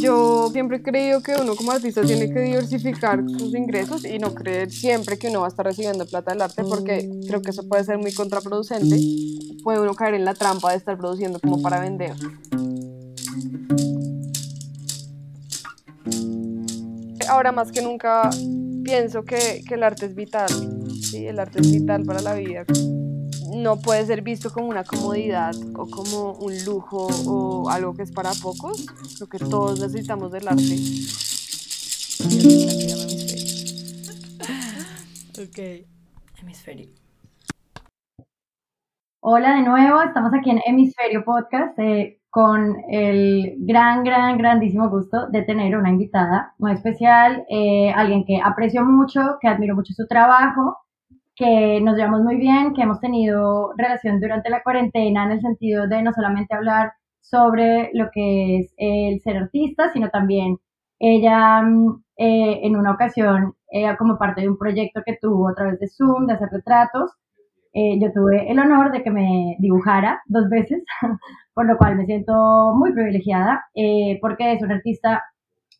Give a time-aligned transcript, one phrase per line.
[0.00, 4.34] Yo siempre he creído que uno como artista tiene que diversificar sus ingresos y no
[4.34, 7.68] creer siempre que uno va a estar recibiendo plata del arte porque creo que eso
[7.68, 8.98] puede ser muy contraproducente.
[9.62, 12.14] Puede uno caer en la trampa de estar produciendo como para vender.
[17.28, 18.28] Ahora más que nunca
[18.82, 20.48] pienso que, el arte es vital,
[21.00, 21.26] ¿sí?
[21.26, 22.64] el arte es vital para la vida
[23.62, 28.12] no puede ser visto como una comodidad o como un lujo o algo que es
[28.12, 28.86] para pocos.
[29.16, 30.76] Creo que todos necesitamos del arte.
[35.42, 35.86] ok,
[36.40, 36.88] hemisferio.
[39.22, 45.28] Hola de nuevo, estamos aquí en Hemisferio Podcast eh, con el gran, gran, grandísimo gusto
[45.30, 50.06] de tener una invitada muy especial, eh, alguien que aprecio mucho, que admiro mucho su
[50.06, 50.78] trabajo
[51.40, 55.88] que nos llevamos muy bien, que hemos tenido relación durante la cuarentena en el sentido
[55.88, 60.58] de no solamente hablar sobre lo que es el ser artista, sino también
[60.98, 65.54] ella mm, eh, en una ocasión, eh, como parte de un proyecto que tuvo a
[65.54, 67.10] través de Zoom, de hacer retratos,
[67.72, 70.82] eh, yo tuve el honor de que me dibujara dos veces,
[71.54, 73.64] por lo cual me siento muy privilegiada,
[74.20, 75.24] porque es una artista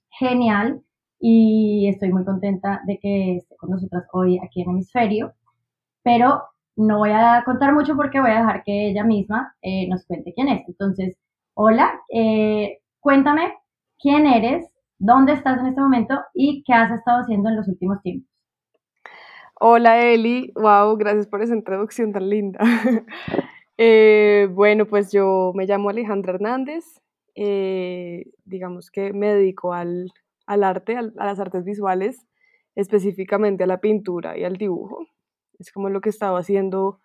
[0.08, 0.80] genial
[1.20, 5.34] y estoy muy contenta de que esté con nosotras hoy aquí en Hemisferio
[6.02, 6.42] pero
[6.76, 10.32] no voy a contar mucho porque voy a dejar que ella misma eh, nos cuente
[10.34, 10.66] quién es.
[10.68, 11.16] Entonces,
[11.54, 13.54] hola, eh, cuéntame
[13.98, 14.66] quién eres,
[14.98, 18.28] dónde estás en este momento y qué has estado haciendo en los últimos tiempos.
[19.62, 22.60] Hola Eli, wow, gracias por esa introducción tan linda.
[23.82, 26.84] Eh, bueno, pues yo me llamo Alejandra Hernández,
[28.44, 30.12] digamos que me dedico al,
[30.46, 32.26] arte, a las artes visuales,
[32.74, 35.06] específicamente a la pintura y al dibujo
[35.60, 37.00] es como lo que he estado haciendo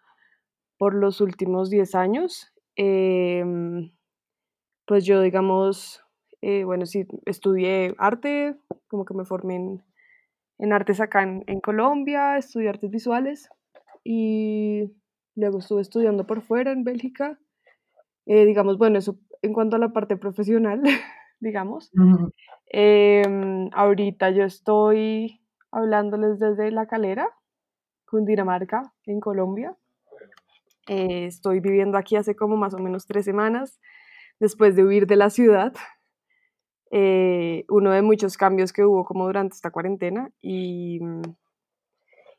[0.77, 2.53] por los últimos 10 años.
[2.75, 3.91] Em,
[4.85, 6.03] pues yo, digamos,
[6.41, 8.57] eh, bueno, sí, estudié arte,
[8.87, 9.55] como que me formé
[10.57, 13.49] en, artes acá en, Colombia, estudié artes visuales
[14.03, 14.91] y
[15.35, 17.39] luego estuve estudiando por fuera en Bélgica.
[18.25, 20.81] Eh, digamos, bueno, eso en cuanto a la parte profesional,
[21.39, 21.91] digamos.
[22.67, 25.41] Em, ahorita yo estoy
[25.71, 27.29] hablándoles desde La Calera,
[28.05, 29.75] Cundinamarca, en Colombia.
[30.87, 33.79] Eh, estoy viviendo aquí hace como más o menos tres semanas,
[34.39, 35.73] después de huir de la ciudad.
[36.91, 40.99] Eh, uno de muchos cambios que hubo como durante esta cuarentena y,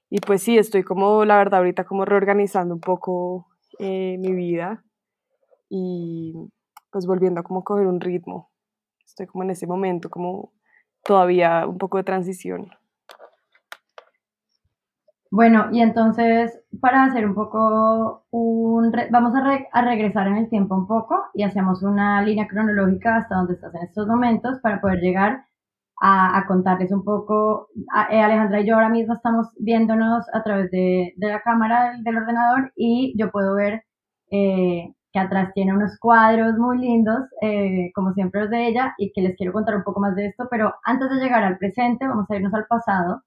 [0.09, 3.49] y pues sí, estoy como, la verdad, ahorita como reorganizando un poco
[3.79, 4.85] eh, mi vida
[5.69, 6.35] y
[6.91, 8.51] pues volviendo a como coger un ritmo.
[9.05, 10.53] Estoy como en ese momento, como
[11.05, 12.71] todavía un poco de transición.
[15.31, 18.93] Bueno, y entonces para hacer un poco un...
[19.11, 23.55] vamos a, regresar en el tiempo un poco y hacemos una línea cronológica hasta donde
[23.55, 25.45] estás en estos momentos para poder llegar
[26.01, 27.69] a, contarles un poco.
[28.11, 32.73] Eh, Alejandra y yo ahora mismo estamos viéndonos a través de, la cámara del, ordenador
[32.77, 33.85] y yo puedo ver
[34.31, 39.13] eh, que atrás tiene unos cuadros muy lindos, eh, como siempre los de ella, y
[39.13, 42.07] que les quiero contar un poco más de esto, pero antes de llegar al presente
[42.07, 43.23] vamos a irnos al pasado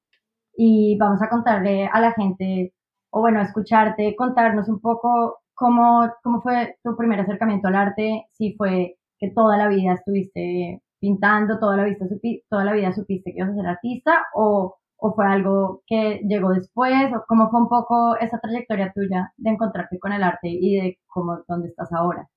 [0.61, 2.73] y vamos a contarle a la gente,
[3.11, 8.25] o bueno, a escucharte, contarnos un poco cómo, cómo fue tu primer acercamiento al arte,
[8.33, 12.05] si fue que toda la vida estuviste pintando, toda la, vida,
[12.49, 16.49] toda la vida supiste que ibas a ser artista, o, o fue algo que llegó
[16.49, 20.75] después, o cómo fue un poco esa trayectoria tuya de encontrarte con el arte y
[20.75, 22.27] de cómo, dónde estás ahora.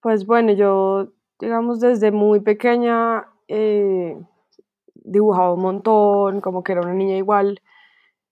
[0.00, 1.08] Pues bueno, yo,
[1.38, 4.16] digamos, desde muy pequeña eh,
[5.04, 7.60] dibujaba un montón, como que era una niña igual,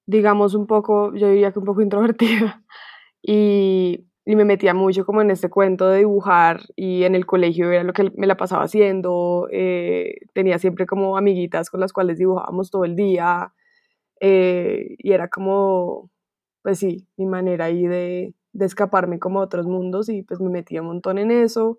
[0.06, 2.62] digamos un poco, yo diría que un poco introvertida,
[3.22, 7.70] y, y me metía mucho como en este cuento de dibujar y en el colegio
[7.72, 12.18] era lo que me la pasaba haciendo, eh, tenía siempre como amiguitas con las cuales
[12.18, 13.52] dibujábamos todo el día,
[14.20, 16.10] eh, y era como,
[16.62, 20.50] pues sí, mi manera ahí de, de escaparme como a otros mundos y pues me
[20.50, 21.78] metía un montón en eso.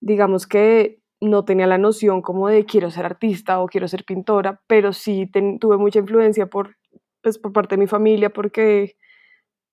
[0.00, 4.60] Digamos que no tenía la noción como de quiero ser artista o quiero ser pintora,
[4.66, 5.30] pero sí
[5.60, 6.76] tuve mucha influencia por,
[7.22, 8.96] pues, por parte de mi familia porque,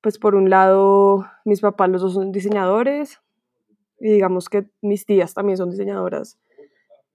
[0.01, 3.21] pues por un lado, mis papás los dos son diseñadores
[3.99, 6.37] y digamos que mis tías también son diseñadoras,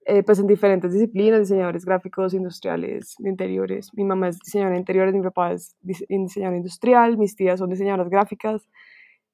[0.05, 3.91] eh, pues en diferentes disciplinas, diseñadores gráficos, industriales, de interiores.
[3.93, 8.09] Mi mamá es diseñadora de interiores, mi papá es diseñador industrial, mis tías son diseñadoras
[8.09, 8.67] gráficas.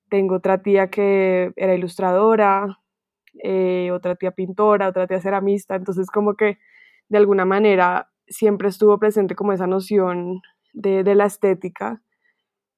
[0.09, 2.79] Tengo otra tía que era ilustradora,
[3.43, 6.57] eh, otra tía pintora, otra tía ceramista, entonces como que
[7.09, 10.41] de alguna manera siempre estuvo presente como esa noción
[10.73, 12.01] de, de la estética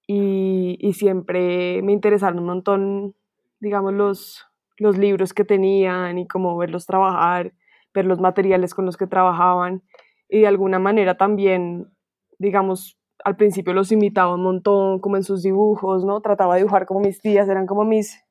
[0.06, 3.16] y, y, siempre me interesaron un montón,
[3.60, 4.46] digamos, los,
[4.78, 7.54] los libros que tenían y como verlos trabajar,
[7.94, 9.84] ver los materiales con los que trabajaban
[10.30, 11.92] y de alguna manera también,
[12.40, 16.22] digamos, al principio los imitaba un montón, como en sus dibujos, ¿no?
[16.22, 18.24] Trataba de dibujar como mis tías, eran como mis,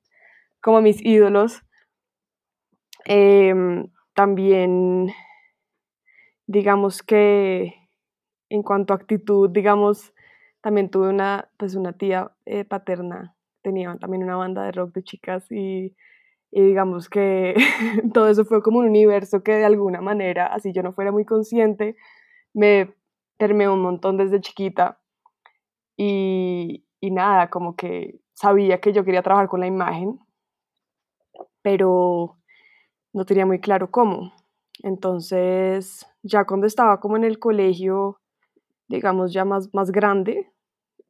[0.61, 1.63] como mis ídolos.
[3.09, 5.13] Em, también,
[6.49, 7.75] digamos que
[8.51, 10.13] en cuanto a actitud, digamos,
[10.61, 15.05] también tuve una, pues una tía eh, paterna, tenía también una banda de rock de
[15.05, 15.95] chicas y,
[16.51, 17.55] digamos que
[18.15, 21.25] todo eso fue como un universo que de alguna manera, así yo no fuera muy
[21.25, 21.97] consciente,
[22.55, 22.95] me
[23.39, 24.99] permeó un montón desde chiquita
[25.97, 30.19] y, y nada, como que sabía que yo quería trabajar con la imagen,
[31.63, 32.37] pero
[33.17, 34.35] no tenía muy claro cómo.
[34.83, 38.21] Entonces, ya cuando estaba como en el colegio,
[38.89, 40.53] digamos, ya más, más grande,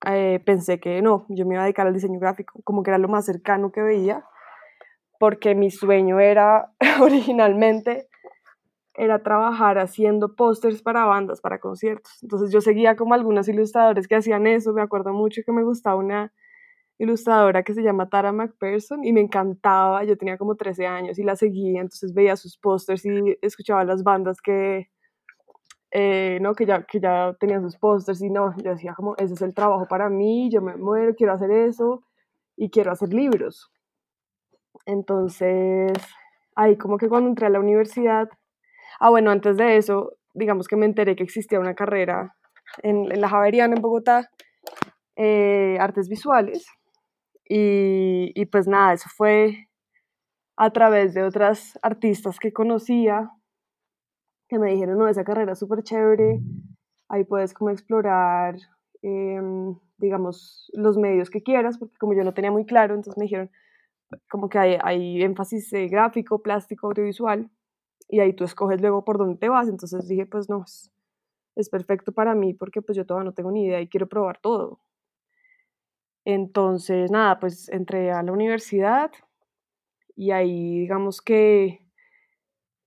[0.06, 2.98] eh, pensé que no, yo me iba a dedicar al diseño gráfico, como que era
[2.98, 4.24] lo más cercano que veía,
[5.18, 8.08] porque mi sueño era originalmente
[8.94, 12.22] era trabajar haciendo pósters para bandas, para conciertos.
[12.22, 15.96] Entonces yo seguía como algunos ilustradores que hacían eso, me acuerdo mucho que me gustaba
[15.96, 16.32] una
[16.98, 21.22] ilustradora que se llama Tara McPherson y me encantaba, yo tenía como 13 años y
[21.24, 24.88] la seguía, entonces veía sus pósters y escuchaba las bandas que,
[25.90, 29.34] eh, no, que, ya, que ya tenían sus pósters y no, yo decía como, ese
[29.34, 32.02] es el trabajo para mí, yo me muero, quiero hacer eso
[32.56, 33.70] y quiero hacer libros.
[34.86, 35.92] Entonces,
[36.54, 38.28] ahí como que cuando entré a la universidad,
[39.00, 42.34] ah bueno, antes de eso, digamos que me enteré que existía una carrera
[42.82, 44.30] en, en la Javeriana en Bogotá,
[45.16, 46.66] eh, artes visuales,
[47.48, 49.68] y, pues nada, eso fue
[50.56, 53.30] a través de otras artistas que conocía,
[54.48, 56.40] que me dijeron, no, esa carrera es súper chévere,
[57.08, 58.56] ahí puedes como explorar,
[59.02, 63.24] em, digamos, los medios que quieras, porque como yo no tenía muy claro, entonces me
[63.24, 63.50] dijeron,
[64.30, 67.50] como que hay, hay énfasis eh, gráfico, plástico, audiovisual,
[68.08, 70.92] y ahí tú escoges luego por dónde te vas, entonces dije, pues no, es,
[71.56, 74.38] es perfecto para mí, porque pues yo todavía no tengo ni idea y quiero probar
[74.40, 74.80] todo.
[76.26, 79.12] Entonces, nada, pues entré a la universidad
[80.16, 81.86] y ahí digamos que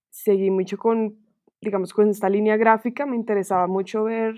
[0.09, 1.17] seguí mucho con,
[1.61, 4.35] digamos, con esta línea gráfica, me interesaba mucho ver,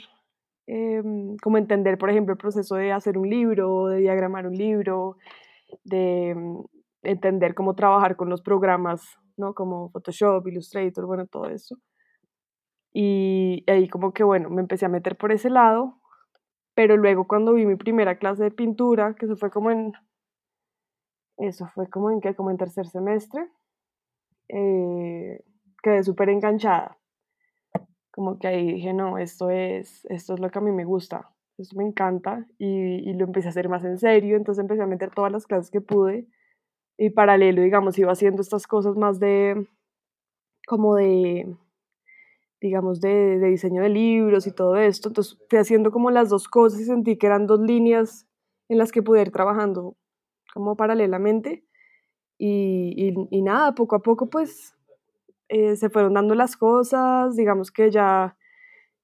[0.68, 1.02] eh,
[1.42, 5.18] como entender, por ejemplo, el proceso de hacer un libro, de diagramar un libro,
[5.84, 6.64] de mm,
[7.02, 9.02] entender cómo trabajar con los programas,
[9.36, 9.56] ¿no?
[9.56, 11.76] Como Photoshop, Illustrator, bueno, todo eso.
[12.94, 16.01] Y ahí como que, bueno, me empecé a meter por ese lado,
[16.74, 19.94] pero luego cuando vi mi primera clase de pintura, que eso fue como en,
[21.38, 22.36] eso fue como en, ¿qué?
[22.36, 23.48] Como en tercer semestre,
[24.50, 25.44] eh,
[25.82, 26.98] quedé súper enganchada.
[28.12, 31.32] Como que ahí dije, no, esto es, esto es lo que a mí me gusta,
[31.58, 34.88] esto me encanta, y, y lo empecé a hacer más en serio, entonces empecé a
[34.88, 36.28] meter todas las clases que pude,
[36.98, 39.68] y paralelo, digamos, iba haciendo estas cosas más de,
[40.68, 41.56] como de,
[42.62, 45.10] digamos, de, de, diseño de libros y todo esto.
[45.10, 48.28] Entonces fui haciendo como las dos cosas y sentí que eran dos líneas
[48.70, 49.98] en las que pude ir trabajando
[50.54, 51.66] como paralelamente.
[52.38, 54.74] Y, y, nada, poco a poco pues
[55.50, 58.36] eh, se fueron dando las cosas, digamos que ya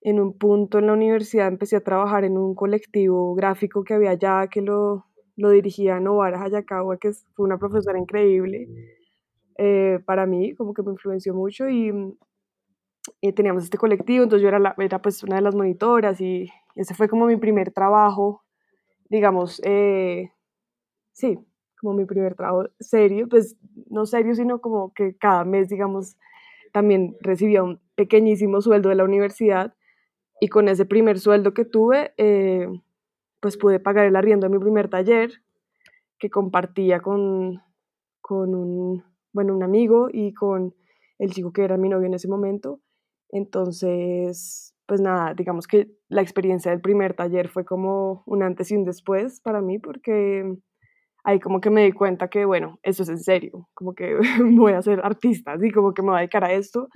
[0.01, 4.11] en un punto en la universidad empecé a trabajar en un colectivo gráfico que había
[4.11, 5.05] allá, que lo,
[5.35, 8.67] lo dirigía Novara Hayakawa, que fue una profesora increíble
[9.57, 11.91] eh, para mí, como que me influenció mucho y,
[13.21, 16.49] y, teníamos este colectivo, entonces yo era, la, era pues una de las monitoras y
[16.75, 18.43] ese fue como mi primer trabajo,
[19.09, 20.31] digamos, eh,
[21.11, 21.39] sí,
[21.81, 23.55] como mi primer trabajo serio, pues
[23.89, 26.17] no serio, sino como que cada mes, digamos,
[26.71, 29.73] también recibía un pequeñísimo sueldo de la universidad
[30.39, 32.67] y con ese primer sueldo que tuve, eh,
[33.39, 35.31] pues pude pagar el arriendo de mi primer taller
[36.19, 37.61] que compartía con,
[38.21, 40.75] con un, bueno, un amigo y con
[41.19, 42.79] el chico que era mi novio en ese momento.
[43.29, 48.75] Entonces, pues nada, digamos que la experiencia del primer taller fue como un antes y
[48.77, 50.45] un después para mí porque
[51.23, 54.15] ahí como que me di cuenta que, bueno, eso es en serio, como que
[54.61, 56.89] voy a ser artista, así como que me voy a dedicar a esto.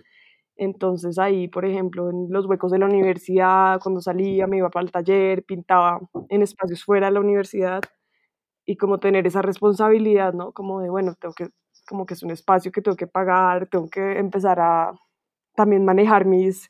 [0.57, 4.85] Entonces ahí, por ejemplo, en los huecos de la universidad, cuando salía, me iba para
[4.85, 7.81] el taller, pintaba en espacios fuera de la universidad
[8.65, 10.51] y como tener esa responsabilidad, ¿no?
[10.53, 11.49] Como de, bueno, tengo que,
[11.87, 14.93] como que es un espacio que tengo que pagar, tengo que empezar a
[15.55, 16.67] también manejar mis,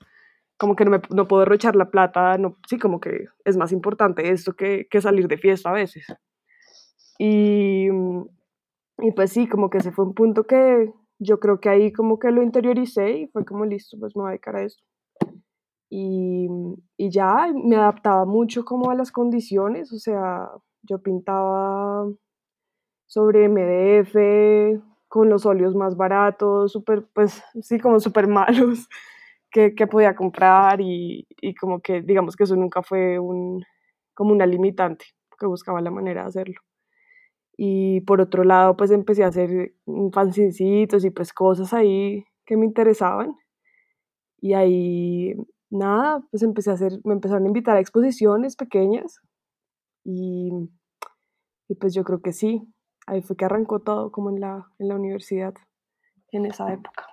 [0.58, 4.30] como que no, no puedo derrochar la plata, no, sí, como que es más importante
[4.30, 6.06] esto que, que salir de fiesta a veces.
[7.18, 7.88] Y,
[9.00, 12.18] y pues sí, como que ese fue un punto que yo creo que ahí como
[12.18, 14.84] que lo interioricé y fue como listo, pues me voy a dedicar a esto.
[15.90, 16.48] Y,
[16.98, 20.50] y ya me adaptaba mucho como a las condiciones, o sea,
[20.84, 22.08] yo pintaba
[23.08, 28.88] sobre MDF, con los óleos más baratos, súper, pues sí, como súper malos
[29.52, 33.62] que, que, podía comprar y, y, como que digamos que eso nunca fue un,
[34.14, 35.06] como una limitante,
[35.38, 36.62] que buscaba la manera de hacerlo.
[37.58, 39.74] Y por otro lado, pues empecé a hacer
[40.14, 43.36] fanzincitos y pues cosas ahí que me interesaban.
[44.40, 45.36] Y ahí,
[45.70, 49.20] nada, pues empecé a hacer, me empezaron a invitar a exposiciones pequeñas
[50.06, 50.52] y,
[51.68, 52.66] y pues yo creo que sí,
[53.12, 55.54] ahí fue que arrancó todo como en la, en la universidad,
[56.32, 57.06] en esa época.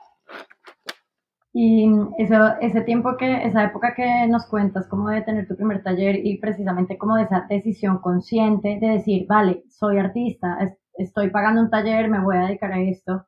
[1.53, 5.83] Y eso, ese tiempo que, esa época que nos cuentas, como de tener tu primer
[5.83, 10.57] taller y precisamente como de esa decisión consciente de decir, vale, soy artista,
[10.95, 13.27] estoy pagando un taller, me voy a dedicar a esto.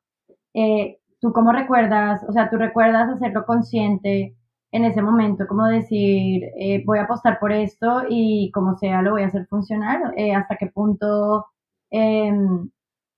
[0.54, 4.36] Eh, ¿Tú cómo recuerdas, o sea, tú recuerdas hacerlo consciente
[4.70, 9.12] en ese momento, como decir, eh, voy a apostar por esto y como sea lo
[9.12, 10.14] voy a hacer funcionar?
[10.16, 11.46] Eh, ¿Hasta qué punto
[11.90, 12.70] em,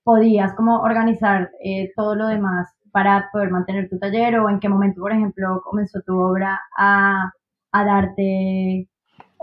[0.05, 1.51] podías como organizar
[1.97, 6.01] todo lo demás para poder mantener tu taller o en qué momento, por ejemplo, comenzó
[6.03, 7.33] tu obra a,
[7.73, 8.89] a darte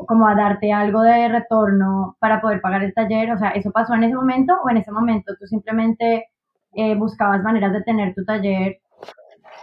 [0.08, 3.94] como a darte algo de retorno para poder pagar el taller, o sea, ¿eso pasó
[3.96, 6.28] en ese momento o en ese momento tú simplemente
[6.74, 8.80] eh, buscabas maneras de tener tu taller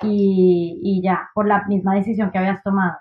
[0.03, 2.99] y, y, ya, por la misma decisión que habías tomado?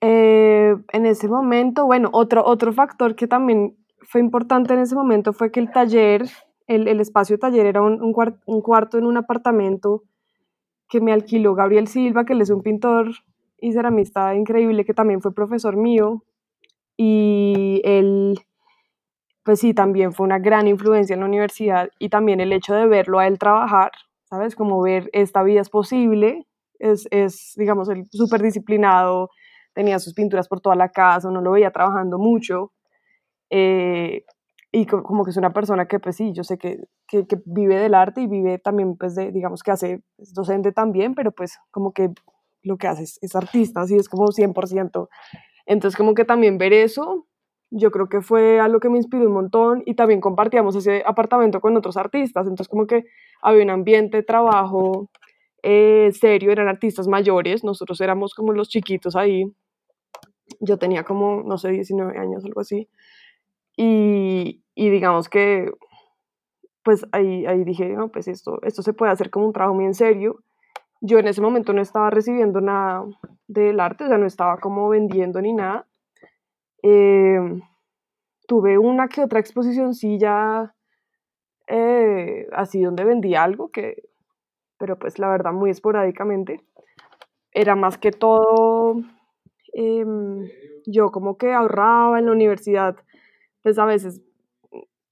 [0.00, 3.76] Eh, en ese momento, bueno, otro, otro factor que también
[4.08, 6.26] fue importante en ese momento fue que el taller
[6.66, 10.02] el, el espacio taller era un, un, cuarto en un apartamento
[10.88, 13.10] que me alquiló Gabriel Silva, que él es un pintor
[13.58, 16.24] y ceramista increíble, que también fue profesor mío.
[16.96, 18.40] Y él,
[19.44, 22.86] pues sí, también fue una gran influencia en la universidad y también el hecho de
[22.86, 23.92] verlo a él trabajar,
[24.24, 24.54] ¿sabes?
[24.54, 26.46] Como ver esta vida es posible,
[26.78, 29.30] es, es digamos, el súper disciplinado,
[29.72, 32.72] tenía sus pinturas por toda la casa, uno lo veía trabajando mucho.
[33.50, 34.24] Eh,
[34.72, 37.76] y como que es una persona que pues sí, yo sé que, que, que, vive
[37.76, 41.58] del arte y vive también pues de, digamos que hace, es docente también, pero pues
[41.70, 42.10] como que
[42.62, 45.08] lo que hace es, es artista, así es como 100%.
[45.66, 47.26] Entonces como que también ver eso,
[47.70, 51.60] yo creo que fue algo que me inspiró un montón y también compartíamos ese apartamento
[51.60, 53.04] con otros artistas, entonces como que
[53.42, 55.10] había un ambiente de trabajo
[55.62, 59.44] eh, serio, eran artistas mayores, nosotros éramos como los chiquitos ahí,
[60.60, 62.88] yo tenía como, no sé, 19 años, algo así,
[63.76, 65.70] y, y digamos que,
[66.82, 69.86] pues ahí, ahí dije, no, pues esto, esto se puede hacer como un trabajo muy
[69.86, 70.42] en serio.
[71.00, 73.04] Yo en ese momento no estaba recibiendo nada
[73.48, 75.86] del arte, o sea, no estaba como vendiendo ni nada.
[76.82, 77.40] Eh,
[78.46, 80.74] tuve una que otra exposición, sí, ya
[81.66, 84.04] eh, así donde vendí algo, que,
[84.78, 86.64] pero pues la verdad muy esporádicamente.
[87.52, 89.00] Era más que todo,
[89.74, 90.04] eh,
[90.86, 92.96] yo como que ahorraba en la universidad
[93.66, 94.22] pues a veces,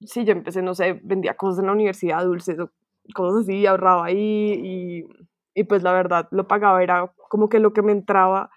[0.03, 2.71] sí, yo empecé, no sé, vendía cosas en la universidad, dulces o
[3.13, 5.05] cosas así, ahorraba ahí y,
[5.61, 8.51] y pues la verdad lo pagaba, era como que lo que me entraba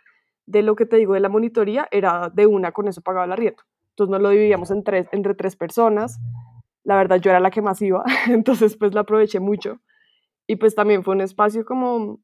[0.46, 3.32] de lo que te digo de la monitoría era de una, con eso pagaba el
[3.32, 3.64] arriendo.
[3.90, 6.20] Entonces nos lo dividíamos en tres, entre tres personas.
[6.84, 9.80] La verdad yo era la que más iba, entonces pues la aproveché mucho.
[10.46, 12.20] Y pues también fue un espacio como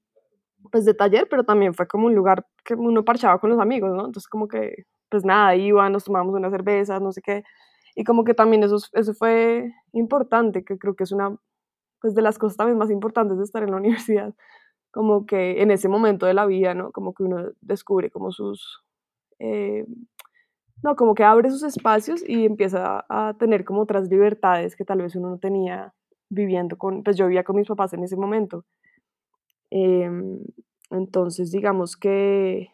[0.72, 3.92] pues de taller, pero también fue como un lugar que uno parchaba con los amigos,
[3.92, 4.06] ¿no?
[4.06, 7.44] Entonces como que pues nada, iba, nos tomamos una cerveza, no sé qué.
[7.96, 11.36] Y como que también eso, eso fue importante, que creo que es una
[12.02, 14.34] pues de las cosas también más importantes de estar en la universidad,
[14.92, 16.92] como que en ese momento de la vida, ¿no?
[16.92, 18.84] Como que uno descubre como sus,
[19.40, 19.86] eh,
[20.84, 25.02] no, como que abre sus espacios y empieza a tener como otras libertades que tal
[25.02, 25.94] vez uno no tenía
[26.30, 28.66] viviendo con, pues yo vivía con mis papás en ese momento.
[29.76, 30.08] Eh,
[30.92, 32.70] entonces, digamos que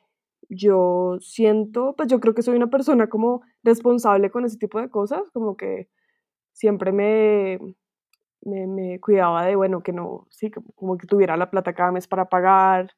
[0.50, 4.89] yo siento, pues yo creo que soy una persona como responsable con ese tipo de
[4.89, 5.88] cosas, como que
[6.51, 7.60] siempre me,
[8.41, 12.27] me, cuidaba de, bueno, que no, sí, como que tuviera la plata cada mes para
[12.27, 12.91] pagar,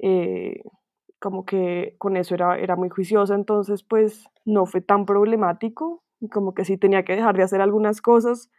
[0.00, 0.62] eh,
[1.20, 6.02] como que con eso era, era muy juiciosa, entonces pues no fue tan problemático,
[6.32, 8.50] como que sí tenía que dejar de hacer algunas cosas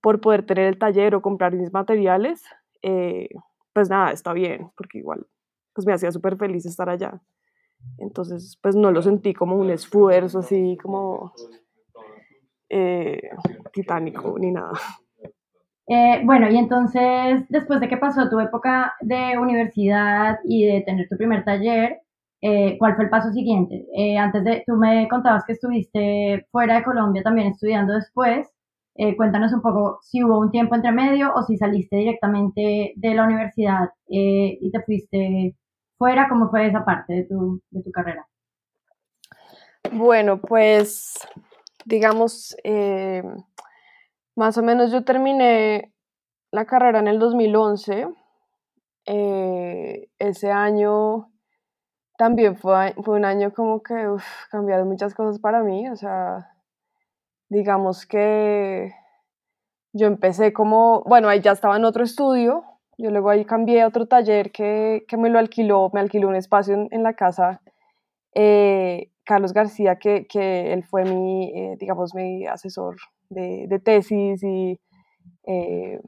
[0.00, 2.44] por poder tener el taller o comprar mis materiales,
[2.82, 3.28] eh,
[3.72, 5.26] pues nada, está bien, porque igual
[5.74, 7.20] pues me hacía súper feliz estar allá.
[7.98, 11.32] Entonces, pues no lo sentí como un esfuerzo así como
[12.68, 13.30] eh,
[13.72, 14.72] titánico ni nada.
[15.88, 21.08] Eh, bueno, y entonces, después de que pasó tu época de universidad y de tener
[21.08, 22.00] tu primer taller,
[22.40, 23.86] eh, ¿cuál fue el paso siguiente?
[23.94, 28.48] Eh, antes de, tú me contabas que estuviste fuera de Colombia también estudiando después.
[28.94, 33.14] Eh, cuéntanos un poco si hubo un tiempo entre medio o si saliste directamente de
[33.14, 35.56] la universidad eh, y te fuiste
[35.98, 38.26] fuera, ¿cómo fue esa parte de tu, de tu carrera?
[39.92, 41.18] Bueno, pues
[41.84, 43.22] digamos, eh,
[44.36, 45.92] Más o menos yo terminé
[46.52, 48.08] la carrera en el 2011.
[49.06, 51.30] Eh, ese año
[52.18, 55.88] también fue, fue un año como que uf, cambiaron muchas cosas para mí.
[55.90, 56.51] O sea,
[57.52, 58.94] digamos que
[59.92, 62.64] yo empecé como, bueno, ahí ya estaba en otro estudio.
[62.96, 66.36] Yo luego ahí cambié a otro taller que, que me lo alquiló, me alquiló un
[66.36, 67.60] espacio en, la casa
[68.34, 72.96] eh, Carlos García, que, que, él fue mi, eh, digamos, mi asesor
[73.28, 74.80] de, de tesis y
[75.46, 76.00] eh,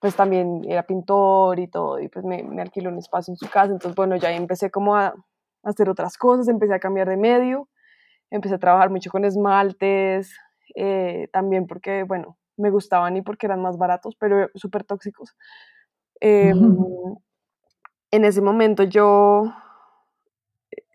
[0.00, 3.48] pues también era pintor y todo, y pues me, me, alquiló un espacio en su
[3.48, 5.14] casa, entonces bueno, ya empecé como a
[5.62, 7.68] hacer otras cosas, empecé a cambiar de medio,
[8.30, 10.32] empecé a trabajar mucho con esmaltes,
[10.74, 15.36] eh, también porque, bueno, me gustaban y porque eran más baratos, pero súper tóxicos.
[16.20, 16.52] Eh,
[18.10, 19.52] en ese momento yo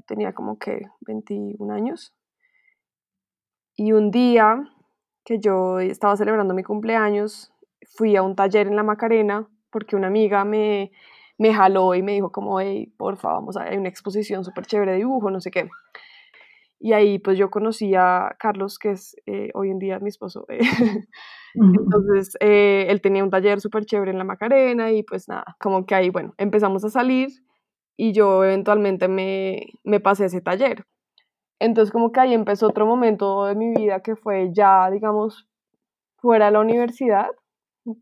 [0.05, 2.13] tenía como que 21 años.
[3.75, 4.63] Y un día
[5.25, 7.51] que yo estaba celebrando mi cumpleaños,
[7.97, 10.91] fui a un taller en la Macarena porque una amiga me,
[11.37, 14.91] me jaló y me dijo como, hey, porfa, vamos a hay una exposición súper chévere
[14.91, 15.67] de dibujo, no sé qué.
[16.79, 20.45] Y ahí pues yo conocí a Carlos, que es eh, hoy en día mi esposo.
[20.49, 20.59] Eh.
[21.55, 25.85] Entonces eh, él tenía un taller súper chévere en la Macarena y pues nada, como
[25.85, 27.29] que ahí, bueno, empezamos a salir
[27.97, 30.85] y yo eventualmente me, me pasé a ese taller.
[31.59, 35.47] Entonces como que ahí empezó otro momento de mi vida que fue ya, digamos,
[36.17, 37.27] fuera de la universidad,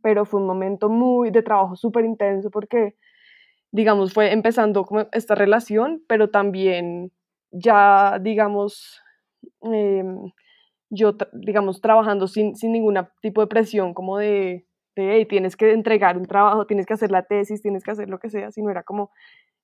[0.02, 2.96] pero fue un momento muy de trabajo súper intenso porque,
[3.72, 7.12] digamos, fue empezando como esta relación, pero también
[7.54, 9.02] ya, digamos,
[9.72, 10.04] eh,
[10.90, 15.72] yo, digamos, trabajando sin, sin ningún tipo de presión como de, de hey, tienes que
[15.72, 18.70] entregar un trabajo, tienes que hacer la tesis, tienes que hacer lo que sea, sino
[18.70, 19.12] era como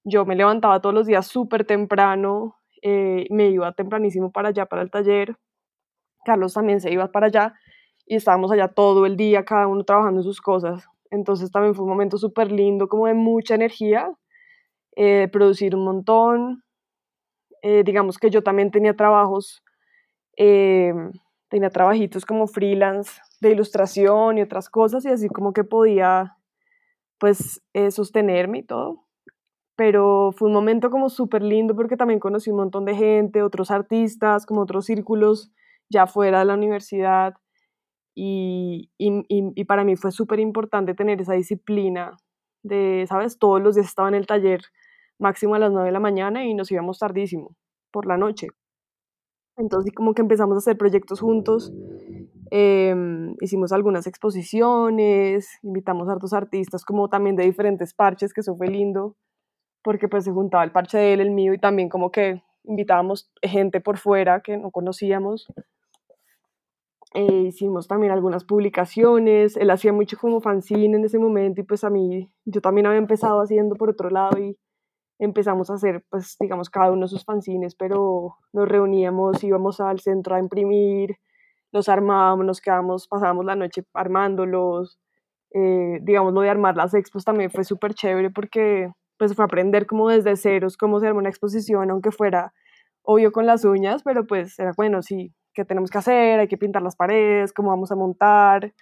[0.04, 4.82] yo me levantaba todos los días súper temprano, eh, me iba tempranísimo para allá, para
[4.82, 5.36] el taller.
[6.26, 7.54] Carlos también se iba para allá
[8.06, 10.86] y estábamos allá todo el día, cada uno trabajando en sus cosas.
[11.12, 14.12] Entonces también fue un momento súper lindo, como de mucha energía,
[14.96, 16.64] eh, producir un montón.
[17.62, 19.64] Eh, digamos que yo también tenía trabajos,
[20.38, 20.94] eh,
[21.50, 26.38] tenía trabajitos como freelance de ilustración y otras cosas y así como que podía
[27.20, 29.10] pues eh, sostenerme y todo
[29.80, 33.72] pero fue un momento como súper lindo porque también conocí un montón de gente, otros
[33.72, 35.54] artistas, como otros círculos
[35.90, 37.36] ya fuera de la universidad
[38.14, 42.18] y, y, y para mí fue súper importante tener esa disciplina
[42.62, 43.40] de, ¿sabes?
[43.40, 44.64] Todos los días estaba en el taller
[45.20, 47.56] máximo a las 9 de la mañana y nos íbamos tardísimo
[47.92, 48.48] por la noche.
[49.58, 51.74] Entonces como que empezamos a hacer proyectos juntos,
[52.52, 52.96] eh,
[53.42, 58.68] hicimos algunas exposiciones, invitamos a otros artistas como también de diferentes parches, que eso fue
[58.68, 59.16] lindo
[59.84, 63.32] porque pues se juntaba el parche de él, el mío, y también como que invitábamos
[63.42, 65.48] gente por fuera que no conocíamos.
[67.16, 71.84] Eh, hicimos también algunas publicaciones, él hacía mucho como fanzine en ese momento y pues
[71.84, 74.56] a mí, yo también había empezado haciendo por otro lado y
[75.20, 80.36] empezamos a hacer pues digamos cada uno sus fanzines, pero nos reuníamos, íbamos al centro
[80.36, 81.18] a imprimir,
[81.72, 85.00] los armábamos, nos quedábamos, pasábamos la noche armándolos,
[85.54, 89.86] eh, digamos lo de armar las expos también fue súper chévere porque pues fue aprender
[89.86, 92.54] como desde ceros cómo se arma una exposición, aunque fuera
[93.04, 96.40] obvio con las uñas, pero pues era bueno, sí, ¿qué tenemos que hacer?
[96.40, 98.74] Hay que pintar las paredes, cómo vamos a montar.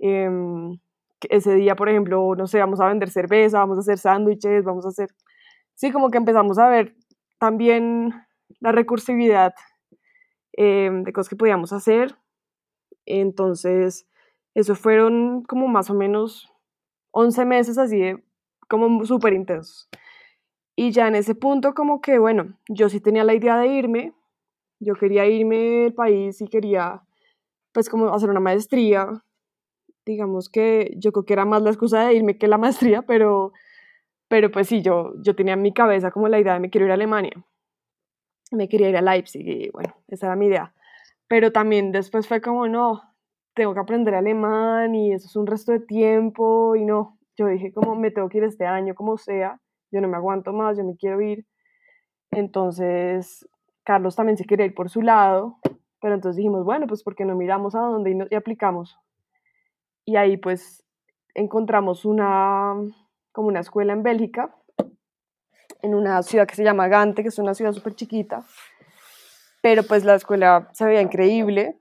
[0.00, 0.28] Eh,
[1.28, 4.84] ese día, por ejemplo, no sé, vamos a vender cerveza, vamos a hacer sándwiches, vamos
[4.86, 5.08] a hacer...
[5.78, 6.96] Sí, como que empezamos a ver
[7.38, 8.12] también
[8.58, 9.54] la recursividad
[10.56, 12.16] eh, de cosas que podíamos hacer.
[13.06, 14.08] Entonces,
[14.54, 16.52] eso fueron como más o menos
[17.12, 18.12] 11 meses así
[18.68, 19.88] como súper intensos.
[20.74, 24.14] Y ya en ese punto como que, bueno, yo sí tenía la idea de irme,
[24.80, 27.02] yo quería irme del país y quería
[27.70, 29.24] pues como hacer una maestría.
[30.04, 33.52] Digamos que yo creo que era más la excusa de irme que la maestría, pero,
[34.28, 36.86] pero pues sí, yo, yo tenía en mi cabeza como la idea de me quiero
[36.86, 37.32] ir a Alemania.
[38.52, 40.74] Me quería ir a Leipzig y bueno, esa era mi idea.
[41.28, 43.02] Pero también después fue como, no,
[43.54, 47.72] tengo que aprender alemán y eso es un resto de tiempo y no, yo dije
[47.72, 49.60] como me tengo que ir este año, como sea,
[49.90, 51.46] yo no me aguanto más, yo me quiero ir.
[52.30, 53.48] Entonces,
[53.84, 55.58] Carlos también se quería ir por su lado,
[56.00, 58.98] pero entonces dijimos, bueno, pues porque no miramos a dónde y, y aplicamos.
[60.04, 60.84] Y ahí pues
[61.34, 62.74] encontramos una,
[63.38, 64.52] como una escuela en Bélgica,
[65.82, 68.44] en una ciudad que se llama Gante, que es una ciudad súper chiquita,
[69.62, 71.78] pero pues la escuela se veía increíble,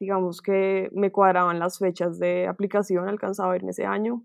[0.00, 4.24] digamos que me cuadraban las fechas de aplicación, alcanzaba a ese año,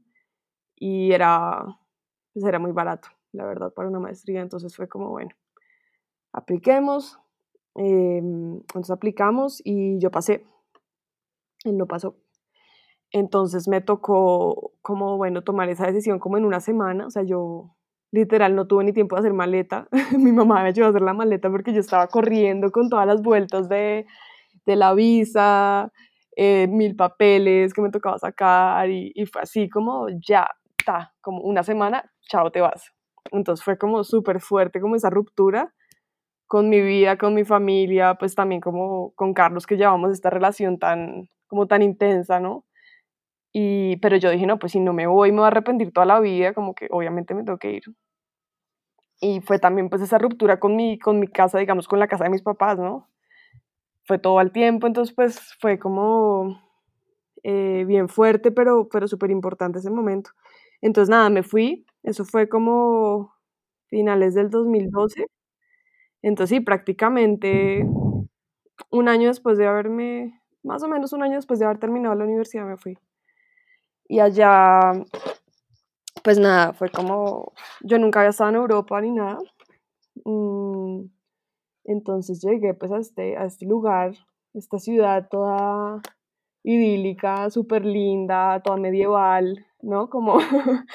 [0.78, 1.62] y era,
[2.32, 4.40] pues era muy barato, la verdad, para una maestría.
[4.40, 5.32] Entonces fue como, bueno,
[6.32, 7.20] apliquemos.
[7.76, 10.46] Eh, entonces aplicamos y yo pasé.
[11.66, 12.16] Él no pasó.
[13.12, 17.76] Entonces me tocó como, bueno, tomar esa decisión como en una semana, o sea, yo
[18.12, 21.14] literal no tuve ni tiempo de hacer maleta, mi mamá me ayudó a hacer la
[21.14, 24.06] maleta porque yo estaba corriendo con todas las vueltas de,
[24.66, 25.92] de la visa,
[26.36, 31.42] eh, mil papeles que me tocaba sacar y, y fue así como ya, está, como
[31.42, 32.92] una semana, chao, te vas.
[33.32, 35.74] Entonces fue como súper fuerte como esa ruptura
[36.48, 40.80] con mi vida, con mi familia, pues también como con Carlos que llevamos esta relación
[40.80, 42.66] tan, como tan intensa, ¿no?
[43.54, 46.06] Y, pero yo dije, no, pues si no me voy, me voy a arrepentir toda
[46.06, 47.84] la vida, como que obviamente me tengo que ir.
[49.22, 52.24] Y fue también pues esa ruptura con mi, con mi casa, digamos, con la casa
[52.26, 53.10] de mis papás, ¿no?
[54.06, 56.62] Fue todo al tiempo, entonces pues fue como
[57.44, 60.32] eh, bien fuerte, pero, pero súper importante ese momento.
[60.82, 63.34] Entonces nada, me fui, eso fue como
[63.88, 65.28] finales del 2012.
[66.24, 67.86] Entonces sí, prácticamente
[68.92, 72.26] un año después de haberme, más o menos un año después de haber terminado la
[72.26, 72.98] universidad me fui.
[74.10, 74.92] Y allá,
[76.24, 79.38] pues nada, fue como, yo nunca había estado en Europa ni nada.
[80.26, 81.06] Mm,
[81.86, 84.16] entonces llegué pues a este, a este lugar,
[84.56, 86.02] esta ciudad toda
[86.64, 90.10] idílica, súper linda, toda medieval, ¿no?
[90.10, 90.40] Como,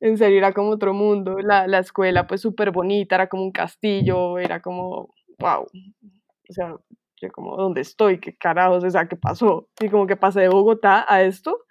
[0.00, 1.38] en serio, era como otro mundo.
[1.40, 5.64] La, la escuela pues súper bonita, era como un castillo, era como, wow.
[6.48, 6.74] O sea,
[7.20, 8.18] yo como, ¿dónde estoy?
[8.18, 8.82] ¿Qué carajos?
[8.82, 9.68] O sea, ¿qué pasó?
[9.78, 11.66] Y como que pasé de Bogotá a esto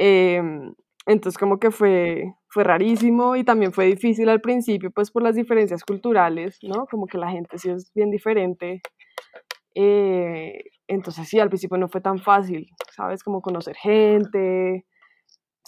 [0.00, 0.74] Em,
[1.06, 5.34] entonces como que fue, fue rarísimo y también fue difícil al principio, pues por las
[5.34, 6.86] diferencias culturales, ¿no?
[6.86, 8.80] Como que la gente sí es bien diferente.
[9.74, 13.24] Eh, entonces sí, al principio no fue tan fácil, ¿sabes?
[13.24, 14.86] Como conocer gente.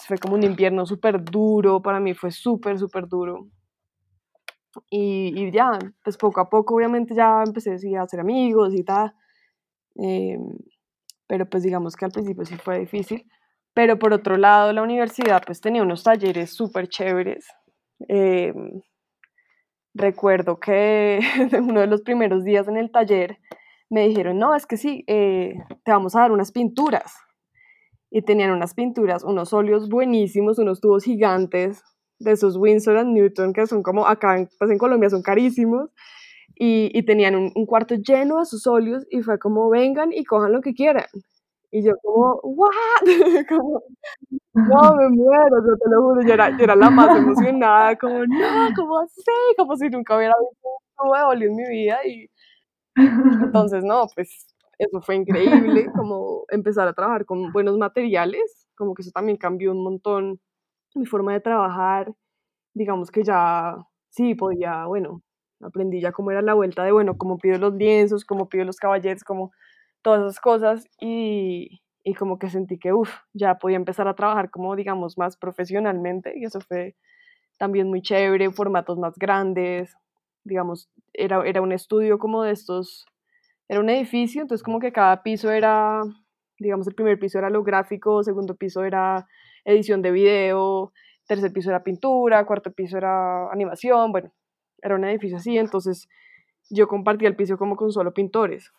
[0.07, 3.47] Fue como un invierno súper duro, para mí fue súper, súper duro.
[4.89, 9.13] Y, y, ya, pues poco a poco obviamente ya empecé a hacer amigos y tal.
[10.01, 10.39] Eh,
[11.27, 13.25] pero pues digamos que al principio sí fue difícil.
[13.73, 17.47] Pero por otro lado, la universidad pues tenía unos talleres súper chéveres.
[18.07, 18.53] Eh,
[19.93, 21.19] recuerdo que
[21.59, 23.37] uno de los primeros días en el taller
[23.89, 25.53] me dijeron, no, es que sí, eh,
[25.83, 27.13] te vamos a dar unas pinturas.
[28.09, 31.83] Y tenían unas pinturas, unos óleos buenísimos, unos tubos gigantes
[32.19, 35.89] de esos Winsor and Newton, que son como acá en, pues en Colombia son carísimos.
[36.63, 40.51] Y, tenían un, un, cuarto lleno de sus óleos y fue como, vengan y cojan
[40.51, 41.05] lo que quieran.
[41.71, 42.71] Y yo como, ¿what?
[43.49, 43.81] como,
[44.53, 48.25] no, me muero, yo te lo juro, yo era, yo era la más emocionada, como,
[48.25, 49.23] no, ¿cómo así?
[49.57, 50.67] Como si nunca hubiera visto
[51.03, 51.99] un de en mi vida.
[52.05, 52.29] Y
[53.53, 59.03] entonces, no, pues eso fue increíble, como empezar a trabajar con buenos materiales, como que
[59.03, 60.39] eso también cambió un montón
[60.95, 62.13] mi forma de trabajar.
[62.73, 63.77] Digamos que ya,
[64.09, 65.21] sí, podía, bueno,
[65.61, 68.77] aprendí ya cómo era la vuelta de, bueno, cómo pido los lienzos, cómo pido los
[68.77, 69.51] caballetes, como
[70.01, 74.49] todas esas cosas y, y como que sentí que, uff, ya podía empezar a trabajar
[74.49, 76.95] como, digamos, más profesionalmente y eso fue
[77.57, 79.95] también muy chévere, formatos más grandes,
[80.43, 83.05] digamos, era, era un estudio como de estos,
[83.69, 86.01] era un edificio, entonces como que cada piso era,
[86.57, 89.27] digamos, el primer piso era lo gráfico, segundo piso era
[89.63, 90.91] edición de video,
[91.27, 94.31] tercer piso era pintura, cuarto piso era animación, bueno,
[94.81, 96.09] era un edificio así, entonces
[96.69, 98.71] yo compartía el piso como con solo pintores.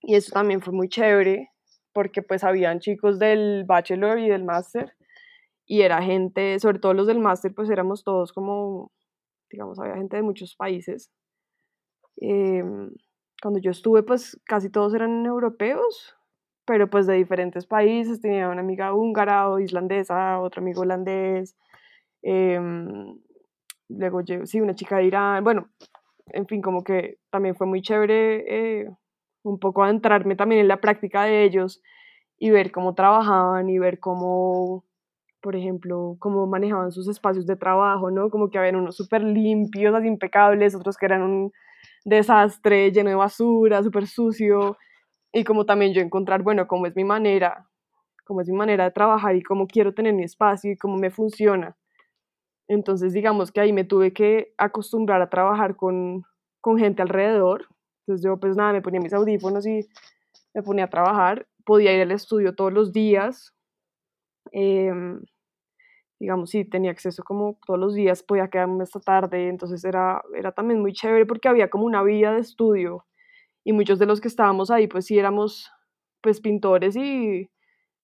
[0.00, 1.50] Y eso también fue muy chévere
[1.92, 4.94] porque pues habían chicos del bachelor y del máster
[5.66, 8.92] y era gente, sobre todo los del máster, pues éramos todos como,
[9.50, 11.10] digamos, había gente de muchos países.
[12.18, 12.90] Em,
[13.42, 16.14] cuando yo estuve, pues casi todos eran europeos,
[16.64, 18.20] pero pues de diferentes países.
[18.20, 21.56] Tenía una amiga húngara o islandesa, otro amigo holandés.
[22.22, 23.18] Em,
[23.88, 25.44] luego, sí, una chica de Irán.
[25.44, 25.68] Bueno,
[26.26, 28.90] en fin, como que también fue muy chévere eh,
[29.46, 31.82] un poco adentrarme también en la práctica de ellos
[32.38, 34.84] y ver cómo trabajaban y ver cómo,
[35.40, 38.28] por ejemplo, cómo manejaban sus espacios de trabajo, ¿no?
[38.30, 41.52] Como que habían unos súper limpios, así impecables, otros que eran un
[42.04, 44.76] desastre, lleno de basura, súper sucio,
[45.32, 47.68] y como también yo encontrar, bueno, cómo es mi manera,
[48.24, 51.10] cómo es mi manera de trabajar y cómo quiero tener mi espacio y cómo me
[51.10, 51.76] funciona.
[52.68, 56.24] Entonces, digamos que ahí me tuve que acostumbrar a trabajar con,
[56.60, 57.68] con gente alrededor,
[58.06, 59.88] entonces yo pues nada, me ponía mis audífonos y
[60.54, 61.48] me ponía a trabajar.
[61.64, 63.52] Podía ir al estudio todos los días.
[64.52, 65.20] Em,
[66.20, 70.52] digamos, sí, tenía acceso como todos los días, podía quedarme esta tarde, entonces era, era
[70.52, 73.04] también muy chévere porque había como una vida de estudio
[73.64, 75.70] y muchos de los que estábamos ahí pues sí éramos
[76.22, 77.50] pues pintores y